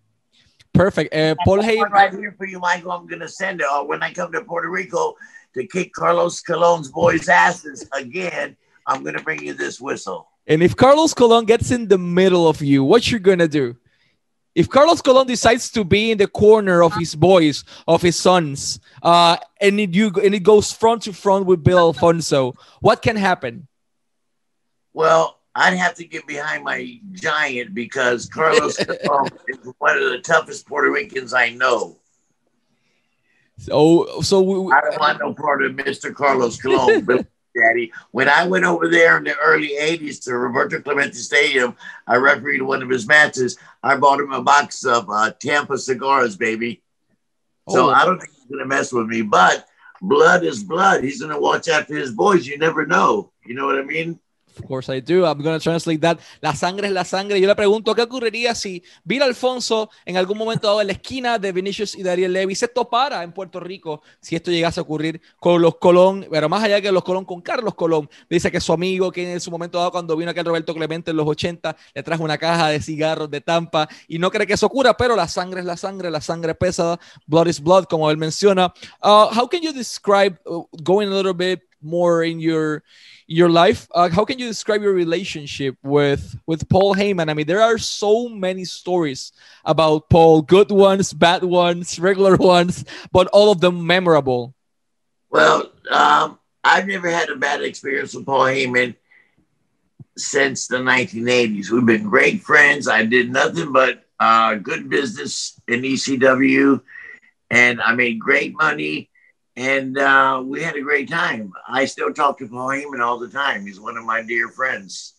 Perfect. 0.74 1.14
Uh, 1.14 1.36
Paul 1.44 1.60
Heyman. 1.60 1.90
Right 1.90 2.14
here 2.14 2.36
for 2.38 2.46
you, 2.46 2.60
Michael. 2.60 2.92
I'm 2.92 3.08
going 3.08 3.22
to 3.22 3.30
send 3.30 3.62
it. 3.62 3.66
Or 3.66 3.80
uh, 3.80 3.84
when 3.84 4.04
I 4.04 4.14
come 4.14 4.32
to 4.34 4.44
Puerto 4.44 4.70
Rico 4.70 5.16
to 5.56 5.66
kick 5.66 5.92
Carlos 5.94 6.42
Colon's 6.42 6.90
boys' 6.90 7.30
asses 7.30 7.90
again, 7.94 8.56
I'm 8.86 9.02
going 9.02 9.16
to 9.16 9.24
bring 9.24 9.44
you 9.44 9.54
this 9.54 9.82
whistle. 9.82 10.28
And 10.46 10.62
if 10.62 10.76
Carlos 10.76 11.14
Colon 11.14 11.46
gets 11.46 11.72
in 11.72 11.88
the 11.88 11.98
middle 11.98 12.48
of 12.48 12.62
you, 12.62 12.84
what 12.84 13.10
you're 13.10 13.20
going 13.20 13.40
to 13.40 13.48
do? 13.48 13.76
If 14.58 14.70
Carlos 14.70 15.04
Colon 15.04 15.28
decides 15.28 15.70
to 15.70 15.84
be 15.84 16.10
in 16.10 16.18
the 16.18 16.26
corner 16.26 16.82
of 16.82 16.96
his 16.96 17.14
boys, 17.14 17.64
of 17.88 18.02
his 18.02 18.18
sons, 18.18 18.80
uh, 19.04 19.38
and 19.62 19.80
it, 19.80 19.94
you, 19.94 20.08
and 20.08 20.34
it 20.34 20.42
goes 20.42 20.74
front 20.74 21.04
to 21.04 21.14
front 21.14 21.46
with 21.46 21.64
Bill 21.64 21.78
Alfonso, 21.78 22.56
what 22.82 23.04
can 23.04 23.18
happen? 23.18 23.68
Well, 24.94 25.38
I'd 25.54 25.76
have 25.76 25.94
to 25.96 26.06
get 26.06 26.26
behind 26.26 26.64
my 26.64 27.00
giant 27.12 27.76
because 27.76 28.26
Carlos 28.26 28.78
Colon 29.06 29.30
is 29.48 29.60
one 29.78 29.96
of 29.96 30.10
the 30.10 30.22
toughest 30.24 30.66
Puerto 30.66 30.90
Ricans 30.90 31.36
I 31.36 31.50
know. 31.50 32.00
So, 33.60 34.22
so 34.22 34.42
we, 34.42 34.74
I 34.74 34.82
don't 34.82 35.00
want 35.00 35.20
no 35.20 35.36
part 35.36 35.64
of 35.64 35.74
Mr. 35.74 36.12
Carlos 36.12 36.60
Colon, 36.60 37.06
Daddy. 37.58 37.92
When 38.12 38.30
I 38.30 38.48
went 38.48 38.66
over 38.66 38.88
there 38.88 39.18
in 39.18 39.24
the 39.24 39.36
early 39.38 39.72
'80s 39.80 40.24
to 40.24 40.38
Roberto 40.38 40.82
Clemente 40.82 41.14
Stadium, 41.14 41.76
I 42.06 42.16
refereed 42.16 42.62
one 42.62 42.84
of 42.84 42.90
his 42.90 43.08
matches. 43.08 43.58
I 43.84 43.98
bought 43.98 44.20
him 44.20 44.32
a 44.32 44.42
box 44.42 44.86
of 44.86 45.10
uh, 45.10 45.32
Tampa 45.40 45.78
cigars, 45.78 46.36
baby. 46.36 46.82
So 47.70 47.90
oh. 47.90 47.94
I 47.94 48.06
don't 48.06 48.20
think 48.20 48.32
he's 48.34 48.46
gonna 48.46 48.66
mess 48.66 48.92
with 48.92 49.08
me. 49.08 49.22
But 49.22 49.68
blood 50.02 50.44
is 50.44 50.64
blood. 50.64 51.04
He's 51.04 51.22
gonna 51.22 51.40
watch 51.40 51.68
after 51.68 51.96
his 51.96 52.12
boys. 52.12 52.48
You 52.48 52.58
never 52.58 52.86
know. 52.86 53.32
You 53.46 53.56
know 53.56 53.66
what 53.66 53.80
I 53.80 53.84
mean? 53.84 54.20
Of 54.60 54.66
course 54.66 54.90
I 54.90 55.02
do. 55.02 55.26
I'm 55.26 55.42
going 55.42 55.58
to 55.58 55.64
translate 55.64 56.02
that. 56.02 56.20
La 56.42 56.56
sangre 56.56 56.88
es 56.88 56.94
la 56.94 57.06
sangre. 57.06 57.40
Yo 57.40 57.48
le 57.48 57.56
pregunto, 57.56 57.94
¿qué 57.94 58.02
ocurriría 58.02 58.56
si 58.56 58.84
Bill 59.04 59.22
Alfonso 59.22 59.90
en 60.06 60.18
algún 60.18 60.38
momento 60.38 60.68
dado 60.68 60.82
en 60.82 60.88
la 60.88 60.94
esquina 60.94 61.38
de 61.38 61.52
Vinicius 61.52 61.96
y 61.96 62.04
Dariel 62.04 62.34
Levy 62.34 62.56
se 62.56 62.68
topara 62.68 63.24
en 63.24 63.32
Puerto 63.32 63.60
Rico 63.60 64.02
si 64.20 64.36
esto 64.36 64.52
llegase 64.52 64.80
a 64.80 64.84
ocurrir 64.84 65.22
con 65.40 65.62
los 65.62 65.78
Colón, 65.78 66.28
pero 66.32 66.50
más 66.50 66.64
allá 66.64 66.82
que 66.82 66.92
los 66.92 67.04
Colón 67.04 67.26
con 67.26 67.42
Carlos 67.42 67.76
Colón? 67.76 68.10
Dice 68.30 68.52
que 68.52 68.60
su 68.60 68.74
amigo, 68.74 69.12
que 69.12 69.32
en 69.32 69.40
su 69.40 69.52
momento 69.52 69.78
dado 69.78 69.92
cuando 69.92 70.16
vino 70.16 70.32
aquel 70.32 70.46
Roberto 70.46 70.74
Clemente 70.74 71.12
en 71.12 71.18
los 71.18 71.28
80, 71.28 71.76
le 71.94 72.04
trajo 72.04 72.24
una 72.24 72.38
caja 72.38 72.70
de 72.70 72.82
cigarros 72.82 73.30
de 73.30 73.42
Tampa 73.42 73.88
y 74.08 74.18
no 74.20 74.32
cree 74.32 74.48
que 74.48 74.54
eso 74.54 74.66
ocurra, 74.66 74.96
pero 74.96 75.16
la 75.16 75.28
sangre 75.28 75.60
es 75.60 75.66
la 75.66 75.78
sangre, 75.78 76.10
la 76.10 76.22
sangre 76.22 76.56
pesa, 76.56 77.00
blood 77.26 77.48
is 77.48 77.62
blood, 77.62 77.86
como 77.86 78.10
él 78.10 78.18
menciona. 78.18 78.74
Uh, 79.02 79.28
how 79.32 79.48
can 79.48 79.62
you 79.62 79.72
describe, 79.72 80.38
uh, 80.46 80.64
going 80.84 81.08
a 81.08 81.16
little 81.16 81.34
bit 81.34 81.62
more 81.82 82.24
in 82.24 82.40
your 82.40 82.84
your 83.28 83.50
life. 83.50 83.88
Uh, 83.94 84.10
how 84.10 84.26
can 84.26 84.40
you 84.40 84.48
describe 84.48 84.82
your 84.82 84.94
relationship 84.94 85.76
with 85.84 86.36
with 86.46 86.68
Paul 86.70 86.96
Heyman? 86.96 87.30
I 87.30 87.34
mean, 87.34 87.48
there 87.48 87.62
are 87.62 87.78
so 87.78 88.30
many 88.30 88.66
stories 88.66 89.32
about 89.66 90.10
Paul, 90.10 90.42
good 90.42 90.72
ones, 90.72 91.14
bad 91.14 91.44
ones, 91.44 92.00
regular 92.00 92.36
ones, 92.56 92.86
but 93.12 93.28
all 93.28 93.52
of 93.52 93.62
them 93.62 93.86
memorable. 93.86 94.54
Well, 95.30 95.72
um, 95.92 96.40
I've 96.64 96.88
never 96.88 97.10
had 97.10 97.30
a 97.30 97.36
bad 97.36 97.62
experience 97.62 98.14
with 98.16 98.26
Paul 98.26 98.46
Heyman 98.46 98.96
since 100.18 100.68
the 100.68 100.78
1980s. 100.78 101.70
We've 101.70 101.86
been 101.86 102.10
great 102.10 102.42
friends. 102.42 102.88
I 102.88 103.06
did 103.06 103.32
nothing 103.32 103.72
but 103.72 104.04
uh, 104.20 104.56
good 104.56 104.90
business 104.90 105.60
in 105.68 105.82
ECW, 105.82 106.82
and 107.52 107.82
I 107.82 107.94
made 107.94 108.20
great 108.20 108.56
money 108.56 109.10
and 109.58 109.98
uh, 109.98 110.42
we 110.46 110.62
had 110.62 110.76
a 110.76 110.82
great 110.82 111.10
time. 111.10 111.52
I 111.68 111.86
still 111.86 112.14
talk 112.14 112.38
to 112.38 112.48
Paul 112.48 112.70
Heyman 112.70 113.02
all 113.02 113.18
the 113.18 113.28
time. 113.28 113.66
He's 113.66 113.80
one 113.80 113.98
of 113.98 114.06
my 114.06 114.22
dear 114.22 114.50
friends. 114.50 115.16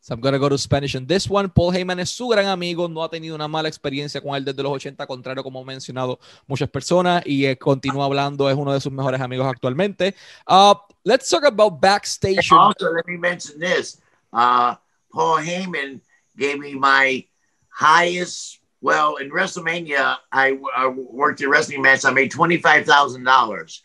So 0.00 0.14
I'm 0.14 0.20
gonna 0.20 0.38
go 0.38 0.48
to 0.48 0.56
Spanish 0.56 0.94
on 0.94 1.06
this 1.06 1.28
one. 1.28 1.50
Paul 1.50 1.72
Heyman 1.72 1.98
es 1.98 2.10
su 2.10 2.28
gran 2.28 2.46
amigo, 2.46 2.88
no 2.88 3.02
ha 3.02 3.10
tenido 3.10 3.34
una 3.34 3.48
mala 3.48 3.68
experiencia 3.68 4.22
con 4.22 4.36
él 4.36 4.44
desde 4.44 4.62
los 4.62 4.72
80, 4.72 5.06
contrario 5.06 5.42
como 5.42 5.58
han 5.58 5.66
mencionado 5.66 6.18
muchas 6.46 6.70
personas, 6.70 7.22
y 7.26 7.44
eh, 7.44 7.58
continúa 7.58 8.06
hablando, 8.06 8.48
es 8.48 8.56
uno 8.56 8.72
de 8.72 8.80
sus 8.80 8.92
mejores 8.92 9.20
amigos 9.20 9.46
actualmente. 9.46 10.14
Uh, 10.46 10.74
let's 11.04 11.28
talk 11.28 11.44
about 11.44 11.78
backstage. 11.80 12.50
Also, 12.52 12.92
let 12.92 13.04
me 13.06 13.18
mention 13.18 13.58
this. 13.58 14.00
Uh, 14.32 14.76
Paul 15.12 15.42
Heyman 15.42 16.00
gave 16.38 16.58
me 16.58 16.74
my 16.74 17.26
highest 17.68 18.60
well, 18.80 19.16
in 19.16 19.30
WrestleMania, 19.30 20.16
I, 20.30 20.58
I 20.76 20.88
worked 20.88 21.40
a 21.40 21.48
wrestling 21.48 21.82
match. 21.82 22.04
I 22.04 22.12
made 22.12 22.30
$25,000. 22.30 23.80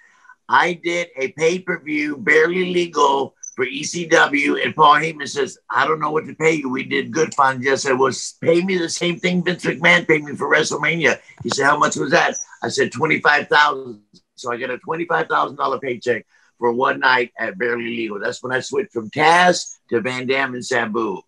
I 0.49 0.73
did 0.73 1.07
a 1.17 1.31
pay 1.31 1.59
per 1.59 1.79
view, 1.79 2.17
barely 2.17 2.73
legal 2.73 3.33
for 3.55 3.65
ECW. 3.65 4.63
And 4.63 4.75
Paul 4.75 4.95
Heyman 4.95 5.27
says, 5.27 5.57
I 5.69 5.87
don't 5.87 5.99
know 5.99 6.11
what 6.11 6.25
to 6.25 6.35
pay 6.35 6.53
you. 6.53 6.69
We 6.69 6.83
did 6.83 7.11
good. 7.11 7.31
Fonzie 7.31 7.77
said, 7.77 7.97
Well, 7.97 8.11
pay 8.41 8.61
me 8.61 8.77
the 8.77 8.89
same 8.89 9.19
thing 9.19 9.43
Vince 9.43 9.63
McMahon 9.63 10.07
paid 10.07 10.23
me 10.23 10.35
for 10.35 10.49
WrestleMania. 10.49 11.19
He 11.41 11.49
said, 11.49 11.65
How 11.65 11.77
much 11.77 11.95
was 11.95 12.11
that? 12.11 12.35
I 12.61 12.67
said, 12.67 12.91
25000 12.91 14.01
So 14.35 14.51
I 14.51 14.57
got 14.57 14.69
a 14.69 14.77
$25,000 14.77 15.81
paycheck 15.81 16.25
for 16.59 16.71
one 16.71 16.99
night 16.99 17.31
at 17.37 17.57
Barely 17.57 17.87
Legal. 17.87 18.19
That's 18.19 18.43
when 18.43 18.51
I 18.51 18.59
switched 18.59 18.93
from 18.93 19.09
Taz 19.09 19.77
to 19.89 20.01
Van 20.01 20.27
Dam 20.27 20.53
and 20.53 20.65
Sabu. 20.65 21.21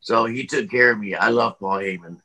So 0.00 0.26
he 0.26 0.46
took 0.46 0.70
care 0.70 0.92
of 0.92 0.98
me. 0.98 1.14
I 1.14 1.28
love 1.28 1.58
Paul 1.58 1.78
Heyman. 1.78 2.20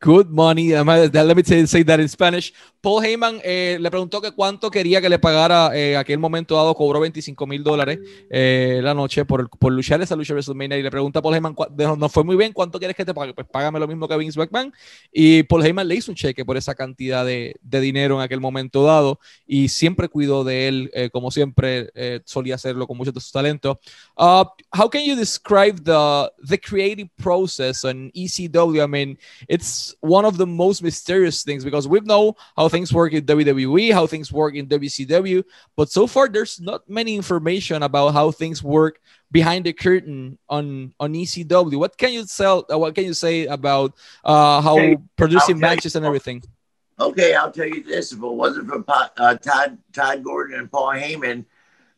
Good 0.00 0.30
money. 0.30 0.72
Let 0.72 1.36
me 1.36 1.42
say 1.66 1.82
that 1.82 2.00
in 2.00 2.08
Spanish. 2.08 2.52
Paul 2.80 3.04
Heyman 3.04 3.40
eh, 3.44 3.76
le 3.78 3.90
preguntó 3.90 4.22
que 4.22 4.32
cuánto 4.32 4.70
quería 4.70 5.00
que 5.00 5.10
le 5.10 5.18
pagara 5.18 5.76
eh, 5.76 5.96
aquel 5.96 6.18
momento 6.18 6.56
dado, 6.56 6.74
cobró 6.74 7.00
25 7.00 7.46
mil 7.46 7.62
dólares 7.62 7.98
eh, 8.30 8.80
la 8.82 8.94
noche 8.94 9.26
por, 9.26 9.50
por 9.50 9.72
luchar 9.72 10.00
esa 10.00 10.16
lucha 10.16 10.32
WrestleMania 10.32 10.78
y 10.78 10.82
le 10.82 10.90
pregunta 10.90 11.18
a 11.18 11.22
Paul 11.22 11.34
Heyman, 11.34 11.54
no 11.98 12.08
fue 12.08 12.24
muy 12.24 12.36
bien, 12.36 12.52
¿cuánto 12.52 12.78
quieres 12.78 12.96
que 12.96 13.04
te 13.04 13.12
pague? 13.12 13.34
Pues 13.34 13.46
págame 13.46 13.78
lo 13.78 13.86
mismo 13.86 14.08
que 14.08 14.16
Vince 14.16 14.38
McMahon 14.38 14.72
y 15.12 15.42
Paul 15.42 15.64
Heyman 15.64 15.86
le 15.86 15.96
hizo 15.96 16.10
un 16.10 16.16
cheque 16.16 16.44
por 16.44 16.56
esa 16.56 16.74
cantidad 16.74 17.24
de, 17.24 17.56
de 17.60 17.80
dinero 17.80 18.16
en 18.16 18.22
aquel 18.22 18.40
momento 18.40 18.82
dado 18.82 19.20
y 19.46 19.68
siempre 19.68 20.08
cuidó 20.08 20.42
de 20.44 20.68
él 20.68 20.90
eh, 20.94 21.10
como 21.10 21.30
siempre 21.30 21.90
solía 22.24 22.54
hacerlo 22.54 22.86
con 22.86 22.96
mucho 22.96 23.12
de 23.12 23.20
su 23.20 23.30
talento. 23.30 23.78
Uh, 24.16 24.44
how 24.72 24.88
can 24.88 25.04
you 25.04 25.14
describe 25.14 25.84
the, 25.84 26.30
the 26.48 26.58
creative 26.58 27.08
process 27.16 27.84
on 27.84 28.10
ECW? 28.14 28.82
I 28.82 28.86
mean, 28.86 29.18
it's 29.48 29.94
one 30.00 30.24
of 30.24 30.38
the 30.38 30.46
most 30.46 30.82
mysterious 30.82 31.42
things 31.42 31.64
because 31.64 31.86
we 31.86 32.00
know 32.00 32.34
how 32.56 32.69
things 32.70 32.92
work 32.92 33.12
in 33.12 33.26
WWE, 33.26 33.92
how 33.92 34.06
things 34.06 34.32
work 34.32 34.54
in 34.54 34.66
WCW, 34.66 35.44
but 35.76 35.90
so 35.90 36.06
far 36.06 36.28
there's 36.28 36.60
not 36.60 36.88
many 36.88 37.16
information 37.16 37.82
about 37.82 38.12
how 38.14 38.30
things 38.30 38.62
work 38.62 39.00
behind 39.30 39.66
the 39.66 39.72
curtain 39.72 40.38
on 40.48 40.94
on 40.98 41.12
ECW. 41.12 41.76
What 41.76 41.98
can 41.98 42.12
you 42.12 42.24
tell? 42.24 42.64
Uh, 42.72 42.78
what 42.78 42.94
can 42.94 43.04
you 43.04 43.14
say 43.14 43.46
about 43.46 43.94
uh, 44.24 44.60
how 44.60 44.78
okay. 44.78 44.96
producing 45.16 45.58
matches 45.58 45.96
and 45.96 46.06
everything? 46.06 46.42
Okay, 46.98 47.34
I'll 47.34 47.52
tell 47.52 47.68
you 47.68 47.82
this: 47.82 48.12
if 48.12 48.18
it 48.18 48.26
wasn't 48.26 48.68
for 48.68 48.84
uh, 48.88 49.36
Todd 49.36 49.78
Todd 49.92 50.24
Gordon 50.24 50.58
and 50.58 50.70
Paul 50.70 50.92
Heyman, 50.92 51.44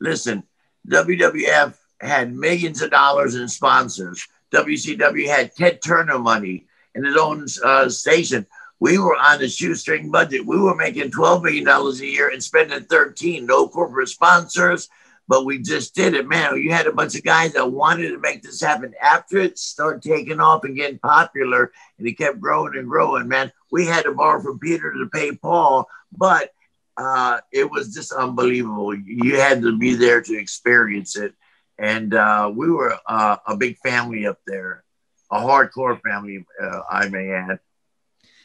listen, 0.01 0.43
WWF 0.89 1.75
had 2.01 2.35
millions 2.35 2.83
of 2.83 2.91
dollars 2.91 3.35
in 3.35 3.49
sponsors. 3.49 4.27
WCW 4.53 5.27
had 5.29 5.55
Ted 5.55 5.81
Turner 5.83 6.19
money 6.19 6.67
in 6.95 7.05
his 7.05 7.17
own 7.17 7.47
uh, 7.65 7.89
station 7.89 8.47
we 8.83 8.99
were 8.99 9.15
on 9.15 9.41
a 9.41 9.49
shoestring 9.49 10.11
budget. 10.11 10.45
We 10.45 10.59
were 10.59 10.75
making 10.75 11.13
$12 11.13 11.45
million 11.45 11.69
a 11.69 11.93
year 12.05 12.31
and 12.31 12.43
spending 12.43 12.83
13. 12.83 13.47
No 13.47 13.69
corporate 13.69 14.09
sponsors, 14.09 14.89
but 15.29 15.45
we 15.45 15.59
just 15.59 15.95
did 15.95 16.15
it, 16.15 16.27
man. 16.27 16.57
You 16.57 16.73
had 16.73 16.89
a 16.89 16.93
bunch 16.93 17.15
of 17.15 17.23
guys 17.23 17.53
that 17.53 17.71
wanted 17.71 18.09
to 18.09 18.19
make 18.19 18.43
this 18.43 18.61
happen. 18.61 18.93
After 19.01 19.39
it 19.39 19.57
started 19.57 20.03
taking 20.03 20.41
off 20.41 20.65
and 20.65 20.75
getting 20.75 20.99
popular, 20.99 21.71
and 21.97 22.09
it 22.09 22.19
kept 22.19 22.41
growing 22.41 22.77
and 22.77 22.89
growing, 22.89 23.29
man. 23.29 23.53
We 23.71 23.87
had 23.87 24.03
to 24.03 24.15
borrow 24.15 24.43
from 24.43 24.59
Peter 24.59 24.93
to 24.93 25.09
pay 25.13 25.31
Paul, 25.31 25.87
but 26.11 26.51
uh, 26.97 27.39
it 27.53 27.71
was 27.71 27.95
just 27.95 28.13
unbelievable. 28.13 28.97
You 28.97 29.37
had 29.37 29.63
to 29.63 29.79
be 29.79 29.95
there 29.95 30.23
to 30.23 30.37
experience 30.37 31.15
it, 31.15 31.35
and 31.79 32.15
uh, 32.15 32.51
we 32.53 32.69
were 32.69 32.99
uh, 33.07 33.37
a 33.47 33.57
big 33.57 33.79
family 33.79 34.27
up 34.27 34.41
there, 34.45 34.83
a 35.31 35.39
hardcore 35.39 36.01
family, 36.01 36.45
uh, 36.61 36.81
I 36.91 37.09
may 37.09 37.31
add. 37.31 37.61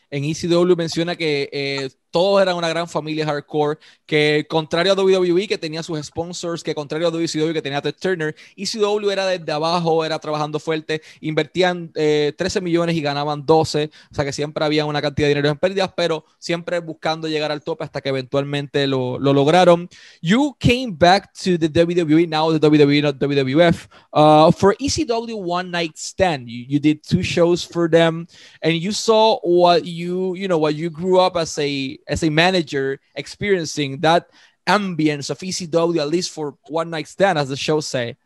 En 0.09 0.23
ECW 0.23 0.75
menciona 0.75 1.15
que 1.15 1.49
eh, 1.51 1.89
todos 2.11 2.41
eran 2.41 2.55
una 2.55 2.69
gran 2.69 2.87
familia 2.87 3.25
hardcore, 3.25 3.79
que 4.05 4.45
contrario 4.49 4.93
a 4.93 4.95
WWE 4.95 5.47
que 5.47 5.57
tenía 5.57 5.83
sus 5.83 6.03
sponsors, 6.05 6.63
que 6.63 6.73
contrario 6.73 7.07
a 7.07 7.11
WCW 7.11 7.53
que 7.53 7.61
tenía 7.61 7.81
Ted 7.81 7.95
Turner, 7.99 8.35
ECW 8.55 9.09
era 9.09 9.25
desde 9.25 9.51
abajo, 9.51 10.03
era 10.05 10.19
trabajando 10.19 10.59
fuerte, 10.59 11.01
invertían 11.21 11.91
13 11.91 12.33
eh, 12.37 12.61
millones 12.61 12.95
y 12.95 13.01
ganaban 13.01 13.45
12, 13.45 13.91
o 14.11 14.15
sea 14.15 14.25
que 14.25 14.33
siempre 14.33 14.63
había 14.63 14.85
una 14.85 15.01
cantidad 15.01 15.27
de 15.27 15.35
dinero 15.35 15.49
en 15.49 15.57
pérdidas, 15.57 15.91
pero 15.95 16.25
siempre 16.39 16.79
buscando 16.79 17.27
llegar 17.27 17.51
al 17.51 17.61
tope 17.61 17.83
hasta 17.83 18.01
que 18.01 18.09
eventualmente 18.09 18.87
lo, 18.87 19.19
lo 19.19 19.33
lograron. 19.33 19.89
You 20.21 20.55
came 20.59 20.91
back 20.91 21.33
to 21.43 21.57
the 21.57 21.69
WWE, 21.69 22.27
now 22.27 22.51
the 22.51 22.59
WWE, 22.59 23.01
not 23.01 23.19
WWF, 23.19 23.87
uh, 24.13 24.51
for 24.51 24.75
ECW 24.79 25.35
One 25.35 25.71
Night 25.71 25.97
Stand. 25.97 26.49
You, 26.49 26.65
you 26.67 26.79
did 26.79 27.03
two 27.03 27.23
shows 27.23 27.63
for 27.63 27.89
them, 27.89 28.27
and 28.61 28.73
you 28.73 28.91
saw 28.91 29.39
what 29.43 29.85
you, 29.85 30.35
you 30.35 30.47
know, 30.47 30.57
what 30.57 30.75
you 30.75 30.89
grew 30.89 31.19
up 31.19 31.35
as 31.35 31.57
a 31.59 31.97
as 32.07 32.23
a 32.23 32.29
manager 32.29 32.99
experiencing 33.15 33.99
that 34.01 34.29
ambience 34.67 35.29
of 35.29 35.39
ECW 35.39 35.99
at 35.99 36.09
least 36.09 36.31
for 36.31 36.55
one 36.67 36.89
night 36.89 37.07
stand, 37.07 37.37
as 37.37 37.49
the 37.49 37.55
show 37.55 37.79
say. 37.79 38.17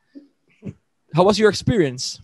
How 1.13 1.23
was 1.23 1.37
your 1.37 1.49
experience? 1.49 2.21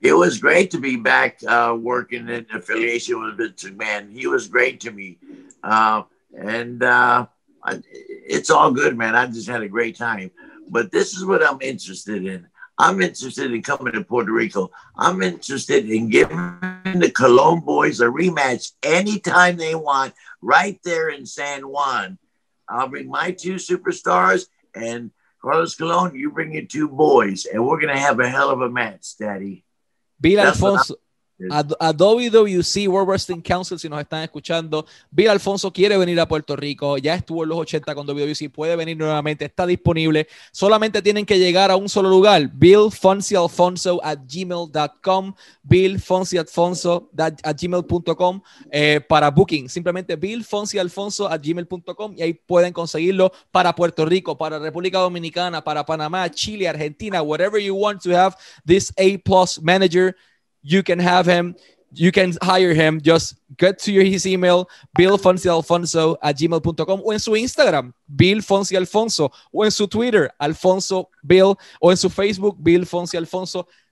It 0.00 0.12
was 0.12 0.38
great 0.38 0.70
to 0.70 0.78
be 0.78 0.96
back 0.96 1.40
uh, 1.46 1.76
working 1.78 2.28
in 2.28 2.46
affiliation 2.54 3.20
with 3.20 3.36
Vince 3.36 3.64
McMahon. 3.64 4.12
He 4.12 4.28
was 4.28 4.46
great 4.46 4.80
to 4.80 4.92
me, 4.92 5.18
uh, 5.64 6.02
and 6.38 6.82
uh, 6.82 7.26
I, 7.64 7.82
it's 7.92 8.50
all 8.50 8.70
good, 8.70 8.96
man. 8.96 9.16
I 9.16 9.26
just 9.26 9.48
had 9.48 9.62
a 9.62 9.68
great 9.68 9.96
time. 9.96 10.30
But 10.70 10.92
this 10.92 11.16
is 11.16 11.24
what 11.24 11.42
I'm 11.42 11.60
interested 11.60 12.24
in. 12.24 12.46
I'm 12.78 13.02
interested 13.02 13.52
in 13.52 13.62
coming 13.62 13.92
to 13.94 14.04
Puerto 14.04 14.30
Rico. 14.30 14.70
I'm 14.96 15.20
interested 15.20 15.90
in 15.90 16.08
giving 16.08 16.60
the 16.96 17.10
Colon 17.10 17.60
boys 17.60 18.00
a 18.00 18.06
rematch 18.06 18.72
anytime 18.82 19.56
they 19.56 19.74
want, 19.74 20.14
right 20.40 20.78
there 20.84 21.08
in 21.08 21.26
San 21.26 21.68
Juan. 21.68 22.18
I'll 22.68 22.88
bring 22.88 23.08
my 23.08 23.32
two 23.32 23.54
superstars 23.54 24.46
and 24.74 25.10
Carlos 25.40 25.76
Colon, 25.76 26.14
you 26.14 26.30
bring 26.30 26.52
your 26.52 26.64
two 26.64 26.88
boys, 26.88 27.46
and 27.46 27.64
we're 27.64 27.80
gonna 27.80 27.98
have 27.98 28.18
a 28.20 28.28
hell 28.28 28.50
of 28.50 28.60
a 28.60 28.68
match, 28.68 29.16
Daddy. 29.18 29.64
Bill 30.20 30.40
Alfonso, 30.40 30.96
a, 31.50 31.64
a, 31.78 31.92
WWC 31.92 32.88
World 32.88 33.08
Wrestling 33.08 33.40
Council, 33.40 33.78
si 33.78 33.88
nos 33.88 34.00
están 34.00 34.22
escuchando, 34.22 34.86
Bill 35.10 35.28
Alfonso 35.28 35.72
quiere 35.72 35.96
venir 35.96 36.18
a 36.18 36.26
Puerto 36.26 36.56
Rico, 36.56 36.98
ya 36.98 37.14
estuvo 37.14 37.44
en 37.44 37.50
los 37.50 37.58
80 37.58 37.94
con 37.94 38.06
WWC, 38.06 38.50
puede 38.50 38.74
venir 38.74 38.96
nuevamente, 38.96 39.44
está 39.44 39.66
disponible. 39.66 40.26
Solamente 40.50 41.00
tienen 41.00 41.24
que 41.24 41.38
llegar 41.38 41.70
a 41.70 41.76
un 41.76 41.88
solo 41.88 42.08
lugar, 42.08 42.50
billfonsialfonso 42.52 44.00
at 44.02 44.18
gmail.com, 44.26 45.34
billfonsialfonso 45.62 47.10
at 47.16 47.60
gmail.com 47.60 48.42
eh, 48.70 49.00
para 49.08 49.30
booking. 49.30 49.68
Simplemente 49.68 50.16
billfonsialfonso 50.16 51.28
at 51.28 51.40
gmail.com 51.40 52.14
y 52.16 52.22
ahí 52.22 52.34
pueden 52.34 52.72
conseguirlo 52.72 53.32
para 53.52 53.74
Puerto 53.74 54.04
Rico, 54.04 54.36
para 54.36 54.58
República 54.58 54.98
Dominicana, 54.98 55.62
para 55.62 55.86
Panamá, 55.86 56.28
Chile, 56.30 56.68
Argentina, 56.68 57.22
whatever 57.22 57.60
you 57.62 57.76
want 57.76 58.02
to 58.02 58.10
have 58.10 58.36
this 58.66 58.92
A 58.96 59.18
plus 59.18 59.60
manager 59.62 60.16
you 60.68 60.82
can 60.82 60.98
have 61.00 61.26
him 61.26 61.54
you 61.92 62.12
can 62.12 62.32
hire 62.42 62.74
him. 62.74 63.00
Just 63.00 63.36
get 63.56 63.78
to 63.80 63.92
your 63.92 64.04
his 64.04 64.26
email, 64.26 64.68
billfonsialfonso 64.96 66.18
at 66.22 66.36
gmail.com 66.36 67.02
o 67.04 67.12
en 67.12 67.20
su 67.20 67.36
Instagram, 67.36 67.92
Bill 68.06 68.42
Fonsi 68.42 68.76
Alfonso, 68.76 69.30
o 69.52 69.64
en 69.64 69.70
su 69.70 69.88
Twitter, 69.88 70.30
Alfonso 70.38 71.08
Bill, 71.22 71.54
o 71.80 71.90
en 71.90 71.96
su 71.96 72.10
Facebook, 72.10 72.56
Bill 72.58 72.86
Fonsi. 72.86 73.18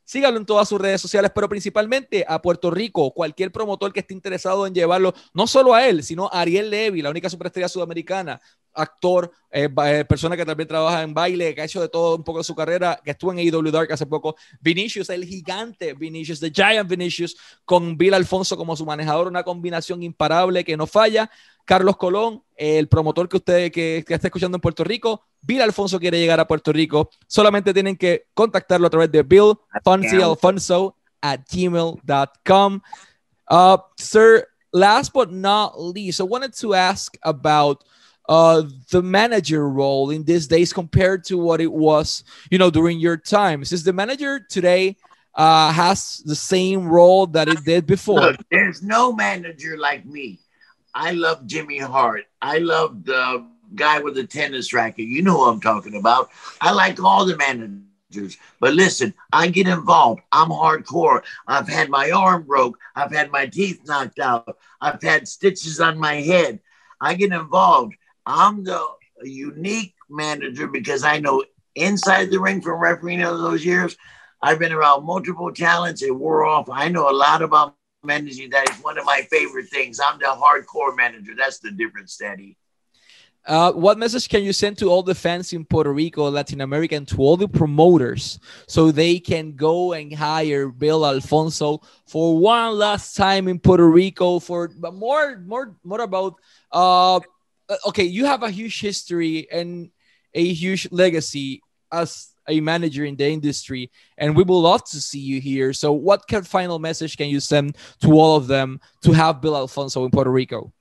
Sígalo 0.05 0.37
en 0.37 0.47
todas 0.47 0.69
sus 0.69 0.81
redes 0.81 1.01
sociales, 1.01 1.33
pero 1.35 1.49
principalmente 1.49 2.25
a 2.29 2.41
Puerto 2.41 2.71
Rico, 2.71 3.13
cualquier 3.13 3.51
promotor 3.51 3.93
que 3.93 3.99
esté 4.01 4.15
interesado 4.15 4.65
en 4.65 4.73
llevarlo, 4.73 5.13
no 5.35 5.49
solo 5.49 5.75
a 5.75 5.85
él, 5.85 6.05
sino 6.05 6.31
a 6.33 6.43
Ariel 6.43 6.71
Levy, 6.71 7.03
la 7.03 7.11
única 7.11 7.29
superestrella 7.29 7.69
sudamericana, 7.69 8.41
actor, 8.77 9.31
eh, 9.51 9.69
eh, 9.87 10.05
persona 10.05 10.37
que 10.37 10.45
también 10.45 10.69
trabaja 10.69 11.03
en 11.03 11.15
baile, 11.15 11.55
que 11.55 11.63
ha 11.63 11.65
hecho 11.65 11.81
de 11.81 11.89
todo 11.89 12.17
un 12.17 12.25
poco 12.25 12.39
de 12.39 12.45
su 12.45 12.55
carrera, 12.55 13.01
que 13.05 13.13
estuvo 13.13 13.33
en 13.33 13.39
AEW 13.39 13.71
Dark 13.71 13.93
hace 13.93 14.07
poco. 14.07 14.37
Vinicius, 14.61 15.11
el 15.11 15.25
gigante 15.25 15.95
Vinicius, 15.95 16.41
The 16.41 16.51
Giant 16.51 16.89
Vinicius, 16.89 17.37
con 17.65 17.97
Bill 17.97 18.15
Alfonso 18.15 18.57
como 18.57 18.77
su 18.77 18.85
manejador, 18.85 19.27
una 19.27 19.43
combinación 19.43 20.03
imparable 20.03 20.65
que 20.65 20.77
no 20.77 20.87
falla. 20.87 21.31
Carlos 21.65 21.97
Colón, 21.97 22.45
el 22.57 22.89
promotor 22.89 23.29
que 23.29 23.37
usted 23.39 23.73
que, 23.73 24.05
está 24.09 24.29
escuchando 24.29 24.57
en 24.57 24.61
Puerto 24.61 24.85
Rico, 24.85 25.25
Bill 25.43 25.63
Alfonso 25.63 25.99
quiere 25.99 26.19
llegar 26.19 26.39
a 26.39 26.47
Puerto 26.47 26.73
Rico. 26.73 27.11
Solamente 27.27 27.75
tienen 27.75 27.97
que 27.97 28.29
contactarlo 28.35 28.87
a 28.87 28.91
través 28.91 29.11
de 29.11 29.23
Bill 29.23 29.55
Fonsi 29.83 30.17
Alfonso 30.17 30.97
at 31.21 31.41
gmail.com. 31.51 32.81
Uh, 33.49 33.79
sir, 33.97 34.47
last 34.73 35.13
but 35.13 35.31
not 35.31 35.73
least, 35.79 36.21
I 36.21 36.25
wanted 36.25 36.53
to 36.61 36.75
ask 36.75 37.17
about 37.23 37.85
uh, 38.29 38.63
the 38.91 39.03
manager 39.03 39.69
role 39.69 40.11
in 40.11 40.25
these 40.25 40.47
days 40.47 40.73
compared 40.73 41.25
to 41.25 41.39
what 41.39 41.61
it 41.61 41.73
was, 41.73 42.25
you 42.51 42.59
know, 42.59 42.71
during 42.71 42.99
your 42.99 43.17
time? 43.17 43.65
Since 43.65 43.85
the 43.85 43.93
manager 43.93 44.41
today 44.41 44.97
uh, 45.35 45.73
has 45.73 46.23
the 46.25 46.35
same 46.35 46.89
role 46.89 47.27
that 47.29 47.49
it 47.49 47.65
did 47.65 47.87
before. 47.87 48.21
Look, 48.21 48.41
there's 48.51 48.83
no 48.83 49.13
manager 49.13 49.77
like 49.77 50.05
me. 50.07 50.41
I 50.95 51.13
love 51.13 51.47
Jimmy 51.47 51.79
Hart. 51.79 52.25
I 52.41 52.59
love 52.59 53.05
the 53.05 53.47
guy 53.75 54.01
with 54.01 54.15
the 54.15 54.27
tennis 54.27 54.73
racket. 54.73 55.07
You 55.07 55.23
know 55.23 55.37
who 55.37 55.51
I'm 55.51 55.61
talking 55.61 55.97
about. 55.97 56.31
I 56.61 56.73
like 56.73 57.03
all 57.03 57.27
the 57.27 57.37
managers. 57.37 58.39
But 58.61 58.75
listen, 58.75 59.13
I 59.33 59.49
get 59.49 59.69
involved. 59.69 60.23
I'm 60.33 60.49
hardcore. 60.49 61.23
I've 61.47 61.69
had 61.69 61.91
my 61.91 62.11
arm 62.11 62.45
broke. 62.45 62.79
I've 62.95 63.13
had 63.13 63.31
my 63.31 63.47
teeth 63.47 63.83
knocked 63.85 64.19
out. 64.19 64.57
I've 64.81 65.03
had 65.03 65.29
stitches 65.29 65.81
on 65.81 65.99
my 65.99 66.15
head. 66.15 66.61
I 67.01 67.15
get 67.15 67.33
involved. 67.33 67.95
I'm 68.27 68.65
the 68.65 68.85
unique 69.23 69.95
manager 70.11 70.67
because 70.67 71.05
I 71.05 71.21
know 71.21 71.45
inside 71.75 72.31
the 72.31 72.41
ring 72.41 72.61
from 72.61 72.81
refereeing 72.81 73.23
all 73.23 73.39
those 73.39 73.65
years. 73.65 73.97
I've 74.43 74.59
been 74.59 74.73
around 74.73 75.07
multiple 75.07 75.53
talents. 75.53 76.03
It 76.03 76.15
wore 76.15 76.45
off. 76.45 76.69
I 76.69 76.89
know 76.89 77.09
a 77.09 77.13
lot 77.13 77.41
about 77.41 77.77
managing. 78.03 78.51
That 78.51 78.69
is 78.71 78.77
one 78.83 78.99
of 78.99 79.05
my 79.05 79.23
favorite 79.31 79.69
things. 79.69 80.01
I'm 80.01 80.19
the 80.19 80.27
hardcore 80.27 80.97
manager. 80.97 81.33
That's 81.37 81.61
the 81.61 81.71
difference, 81.71 82.17
Daddy. 82.17 82.57
Uh, 83.47 83.71
what 83.73 83.97
message 83.97 84.29
can 84.29 84.43
you 84.43 84.53
send 84.53 84.77
to 84.77 84.89
all 84.89 85.05
the 85.05 85.15
fans 85.15 85.53
in 85.53 85.65
Puerto 85.65 85.93
Rico, 85.93 86.29
Latin 86.29 86.61
America, 86.61 86.97
and 86.97 87.07
to 87.07 87.19
all 87.19 87.37
the 87.37 87.47
promoters 87.47 88.41
so 88.67 88.91
they 88.91 89.21
can 89.21 89.55
go 89.55 89.93
and 89.93 90.13
hire 90.13 90.69
Bill 90.69 91.07
Alfonso 91.07 91.81
for 92.07 92.37
one 92.37 92.77
last 92.77 93.15
time 93.15 93.47
in 93.47 93.61
Puerto 93.61 93.89
Rico? 93.89 94.41
For 94.41 94.69
more, 94.93 95.39
more, 95.39 95.77
more 95.85 96.01
about 96.01 96.35
uh, 96.73 97.21
Uh, 97.69 97.77
okay, 97.89 98.05
you 98.05 98.25
have 98.27 98.43
a 98.43 98.51
huge 98.51 98.81
history 98.81 99.49
and 99.51 99.91
a 100.35 100.45
huge 100.53 100.89
legacy 100.91 101.63
as 101.93 102.29
a 102.49 102.61
manager 102.61 103.05
in 103.05 103.17
the 103.17 103.29
industry, 103.29 103.91
and 104.19 104.37
we 104.37 104.43
would 104.43 104.55
love 104.55 104.85
to 104.85 105.01
see 105.01 105.19
you 105.19 105.41
here. 105.41 105.73
So, 105.73 105.93
what 105.93 106.29
kind 106.29 106.41
of 106.41 106.49
final 106.49 106.79
message 106.79 107.17
can 107.17 107.29
you 107.29 107.41
send 107.41 107.77
to 108.03 108.13
all 108.13 108.37
of 108.37 108.47
them 108.47 108.81
to 109.03 109.13
have 109.13 109.41
Bill 109.41 109.57
Alfonso 109.57 110.05
in 110.05 110.11
Puerto 110.11 110.31
Rico? 110.31 110.73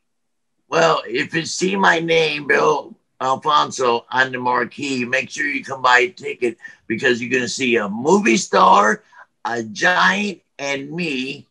Well, 0.68 1.02
if 1.08 1.34
you 1.34 1.46
see 1.46 1.76
my 1.76 2.00
name, 2.00 2.48
Bill 2.48 2.96
Alfonso, 3.22 4.06
on 4.12 4.32
the 4.32 4.40
marquee, 4.40 5.06
make 5.06 5.30
sure 5.30 5.48
you 5.48 5.64
come 5.64 5.82
buy 5.82 6.00
a 6.00 6.10
ticket 6.10 6.58
because 6.88 7.22
you're 7.22 7.32
going 7.32 7.44
to 7.44 7.50
see 7.50 7.78
a 7.78 7.88
movie 7.88 8.38
star, 8.38 9.04
a 9.44 9.64
giant, 9.64 10.42
and 10.60 10.92
me 10.92 11.48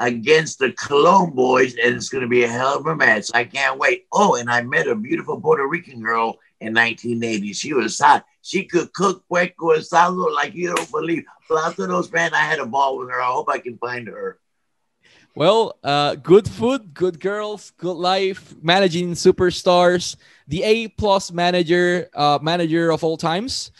against 0.00 0.58
the 0.58 0.72
Colon 0.72 1.30
boys, 1.30 1.74
and 1.76 1.94
it's 1.94 2.08
going 2.08 2.22
to 2.22 2.28
be 2.28 2.42
a 2.42 2.48
hell 2.48 2.78
of 2.78 2.86
a 2.86 2.96
match. 2.96 3.30
I 3.34 3.44
can't 3.44 3.78
wait. 3.78 4.06
Oh, 4.12 4.34
and 4.34 4.50
I 4.50 4.62
met 4.62 4.88
a 4.88 4.94
beautiful 4.96 5.40
Puerto 5.40 5.66
Rican 5.66 6.00
girl 6.02 6.38
in 6.60 6.74
1980. 6.74 7.52
She 7.52 7.74
was 7.74 7.98
hot. 7.98 8.24
She 8.42 8.64
could 8.64 8.92
cook 8.94 9.22
puerco 9.28 9.76
asado 9.76 10.34
like 10.34 10.54
you 10.54 10.74
don't 10.74 10.90
believe. 10.90 11.24
Platanos, 11.48 12.12
man, 12.12 12.32
I 12.32 12.40
had 12.40 12.58
a 12.58 12.66
ball 12.66 12.98
with 12.98 13.10
her. 13.10 13.20
I 13.20 13.26
hope 13.26 13.48
I 13.50 13.58
can 13.58 13.76
find 13.76 14.08
her. 14.08 14.38
Well, 15.36 15.78
uh, 15.84 16.16
good 16.16 16.48
food, 16.48 16.92
good 16.92 17.20
girls, 17.20 17.72
good 17.76 17.92
life, 17.92 18.54
managing 18.62 19.12
superstars, 19.12 20.16
the 20.48 20.62
A 20.64 20.88
plus 20.88 21.30
manager, 21.30 22.08
uh, 22.14 22.38
manager 22.42 22.90
of 22.90 23.04
all 23.04 23.16
times 23.16 23.70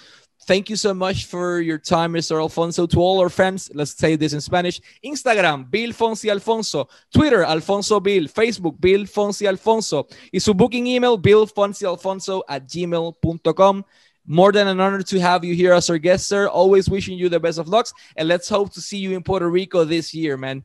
thank 0.50 0.68
you 0.68 0.74
so 0.74 0.92
much 0.92 1.26
for 1.26 1.60
your 1.60 1.78
time, 1.78 2.12
Mr. 2.12 2.40
Alfonso. 2.40 2.84
To 2.84 2.98
all 2.98 3.20
our 3.20 3.30
fans, 3.30 3.70
let's 3.72 3.96
say 3.96 4.16
this 4.16 4.32
in 4.32 4.40
Spanish 4.40 4.80
Instagram, 5.04 5.70
Bill 5.70 5.92
Fonsi 5.92 6.28
Alfonso. 6.28 6.88
Twitter, 7.14 7.44
Alfonso 7.44 8.00
Bill. 8.00 8.24
Facebook, 8.24 8.80
Bill 8.80 9.04
Fonsi 9.04 9.46
Alfonso. 9.46 10.08
Y 10.32 10.40
su 10.40 10.52
booking 10.52 10.88
email, 10.88 11.16
billfonsialfonso 11.16 12.42
at 12.48 12.66
gmail.com. 12.66 13.84
More 14.26 14.50
than 14.50 14.66
an 14.66 14.80
honor 14.80 15.02
to 15.02 15.20
have 15.20 15.44
you 15.44 15.54
here 15.54 15.72
as 15.72 15.88
our 15.88 15.98
guest, 15.98 16.26
sir. 16.26 16.48
Always 16.48 16.90
wishing 16.90 17.16
you 17.16 17.28
the 17.28 17.38
best 17.38 17.58
of 17.58 17.68
lucks, 17.68 17.92
and 18.16 18.26
let's 18.26 18.48
hope 18.48 18.72
to 18.72 18.80
see 18.80 18.98
you 18.98 19.14
in 19.14 19.22
Puerto 19.22 19.48
Rico 19.48 19.84
this 19.84 20.12
year, 20.12 20.36
man. 20.36 20.64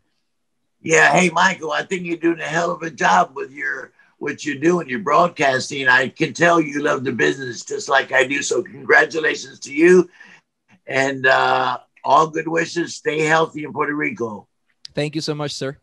Yeah, 0.82 1.14
hey 1.14 1.30
Michael, 1.30 1.72
I 1.72 1.84
think 1.84 2.06
you're 2.06 2.18
doing 2.18 2.40
a 2.40 2.48
hell 2.48 2.72
of 2.72 2.82
a 2.82 2.90
job 2.90 3.36
with 3.36 3.52
your 3.52 3.92
what 4.26 4.44
you're 4.44 4.56
doing, 4.56 4.90
your 4.90 5.00
broadcasting. 5.00 5.88
I 5.88 6.10
can 6.10 6.34
tell 6.34 6.60
you 6.60 6.82
love 6.82 7.04
the 7.04 7.12
business 7.12 7.64
just 7.64 7.88
like 7.88 8.12
I 8.12 8.26
do. 8.26 8.42
So 8.42 8.64
congratulations 8.64 9.60
to 9.60 9.74
you, 9.74 10.10
and 10.88 11.28
uh, 11.28 11.78
all 12.04 12.28
good 12.28 12.48
wishes. 12.48 12.96
Stay 12.96 13.22
healthy 13.22 13.64
in 13.64 13.72
Puerto 13.72 13.94
Rico. 13.94 14.48
Thank 14.96 15.14
you 15.14 15.22
so 15.22 15.36
much, 15.36 15.54
sir. 15.54 15.78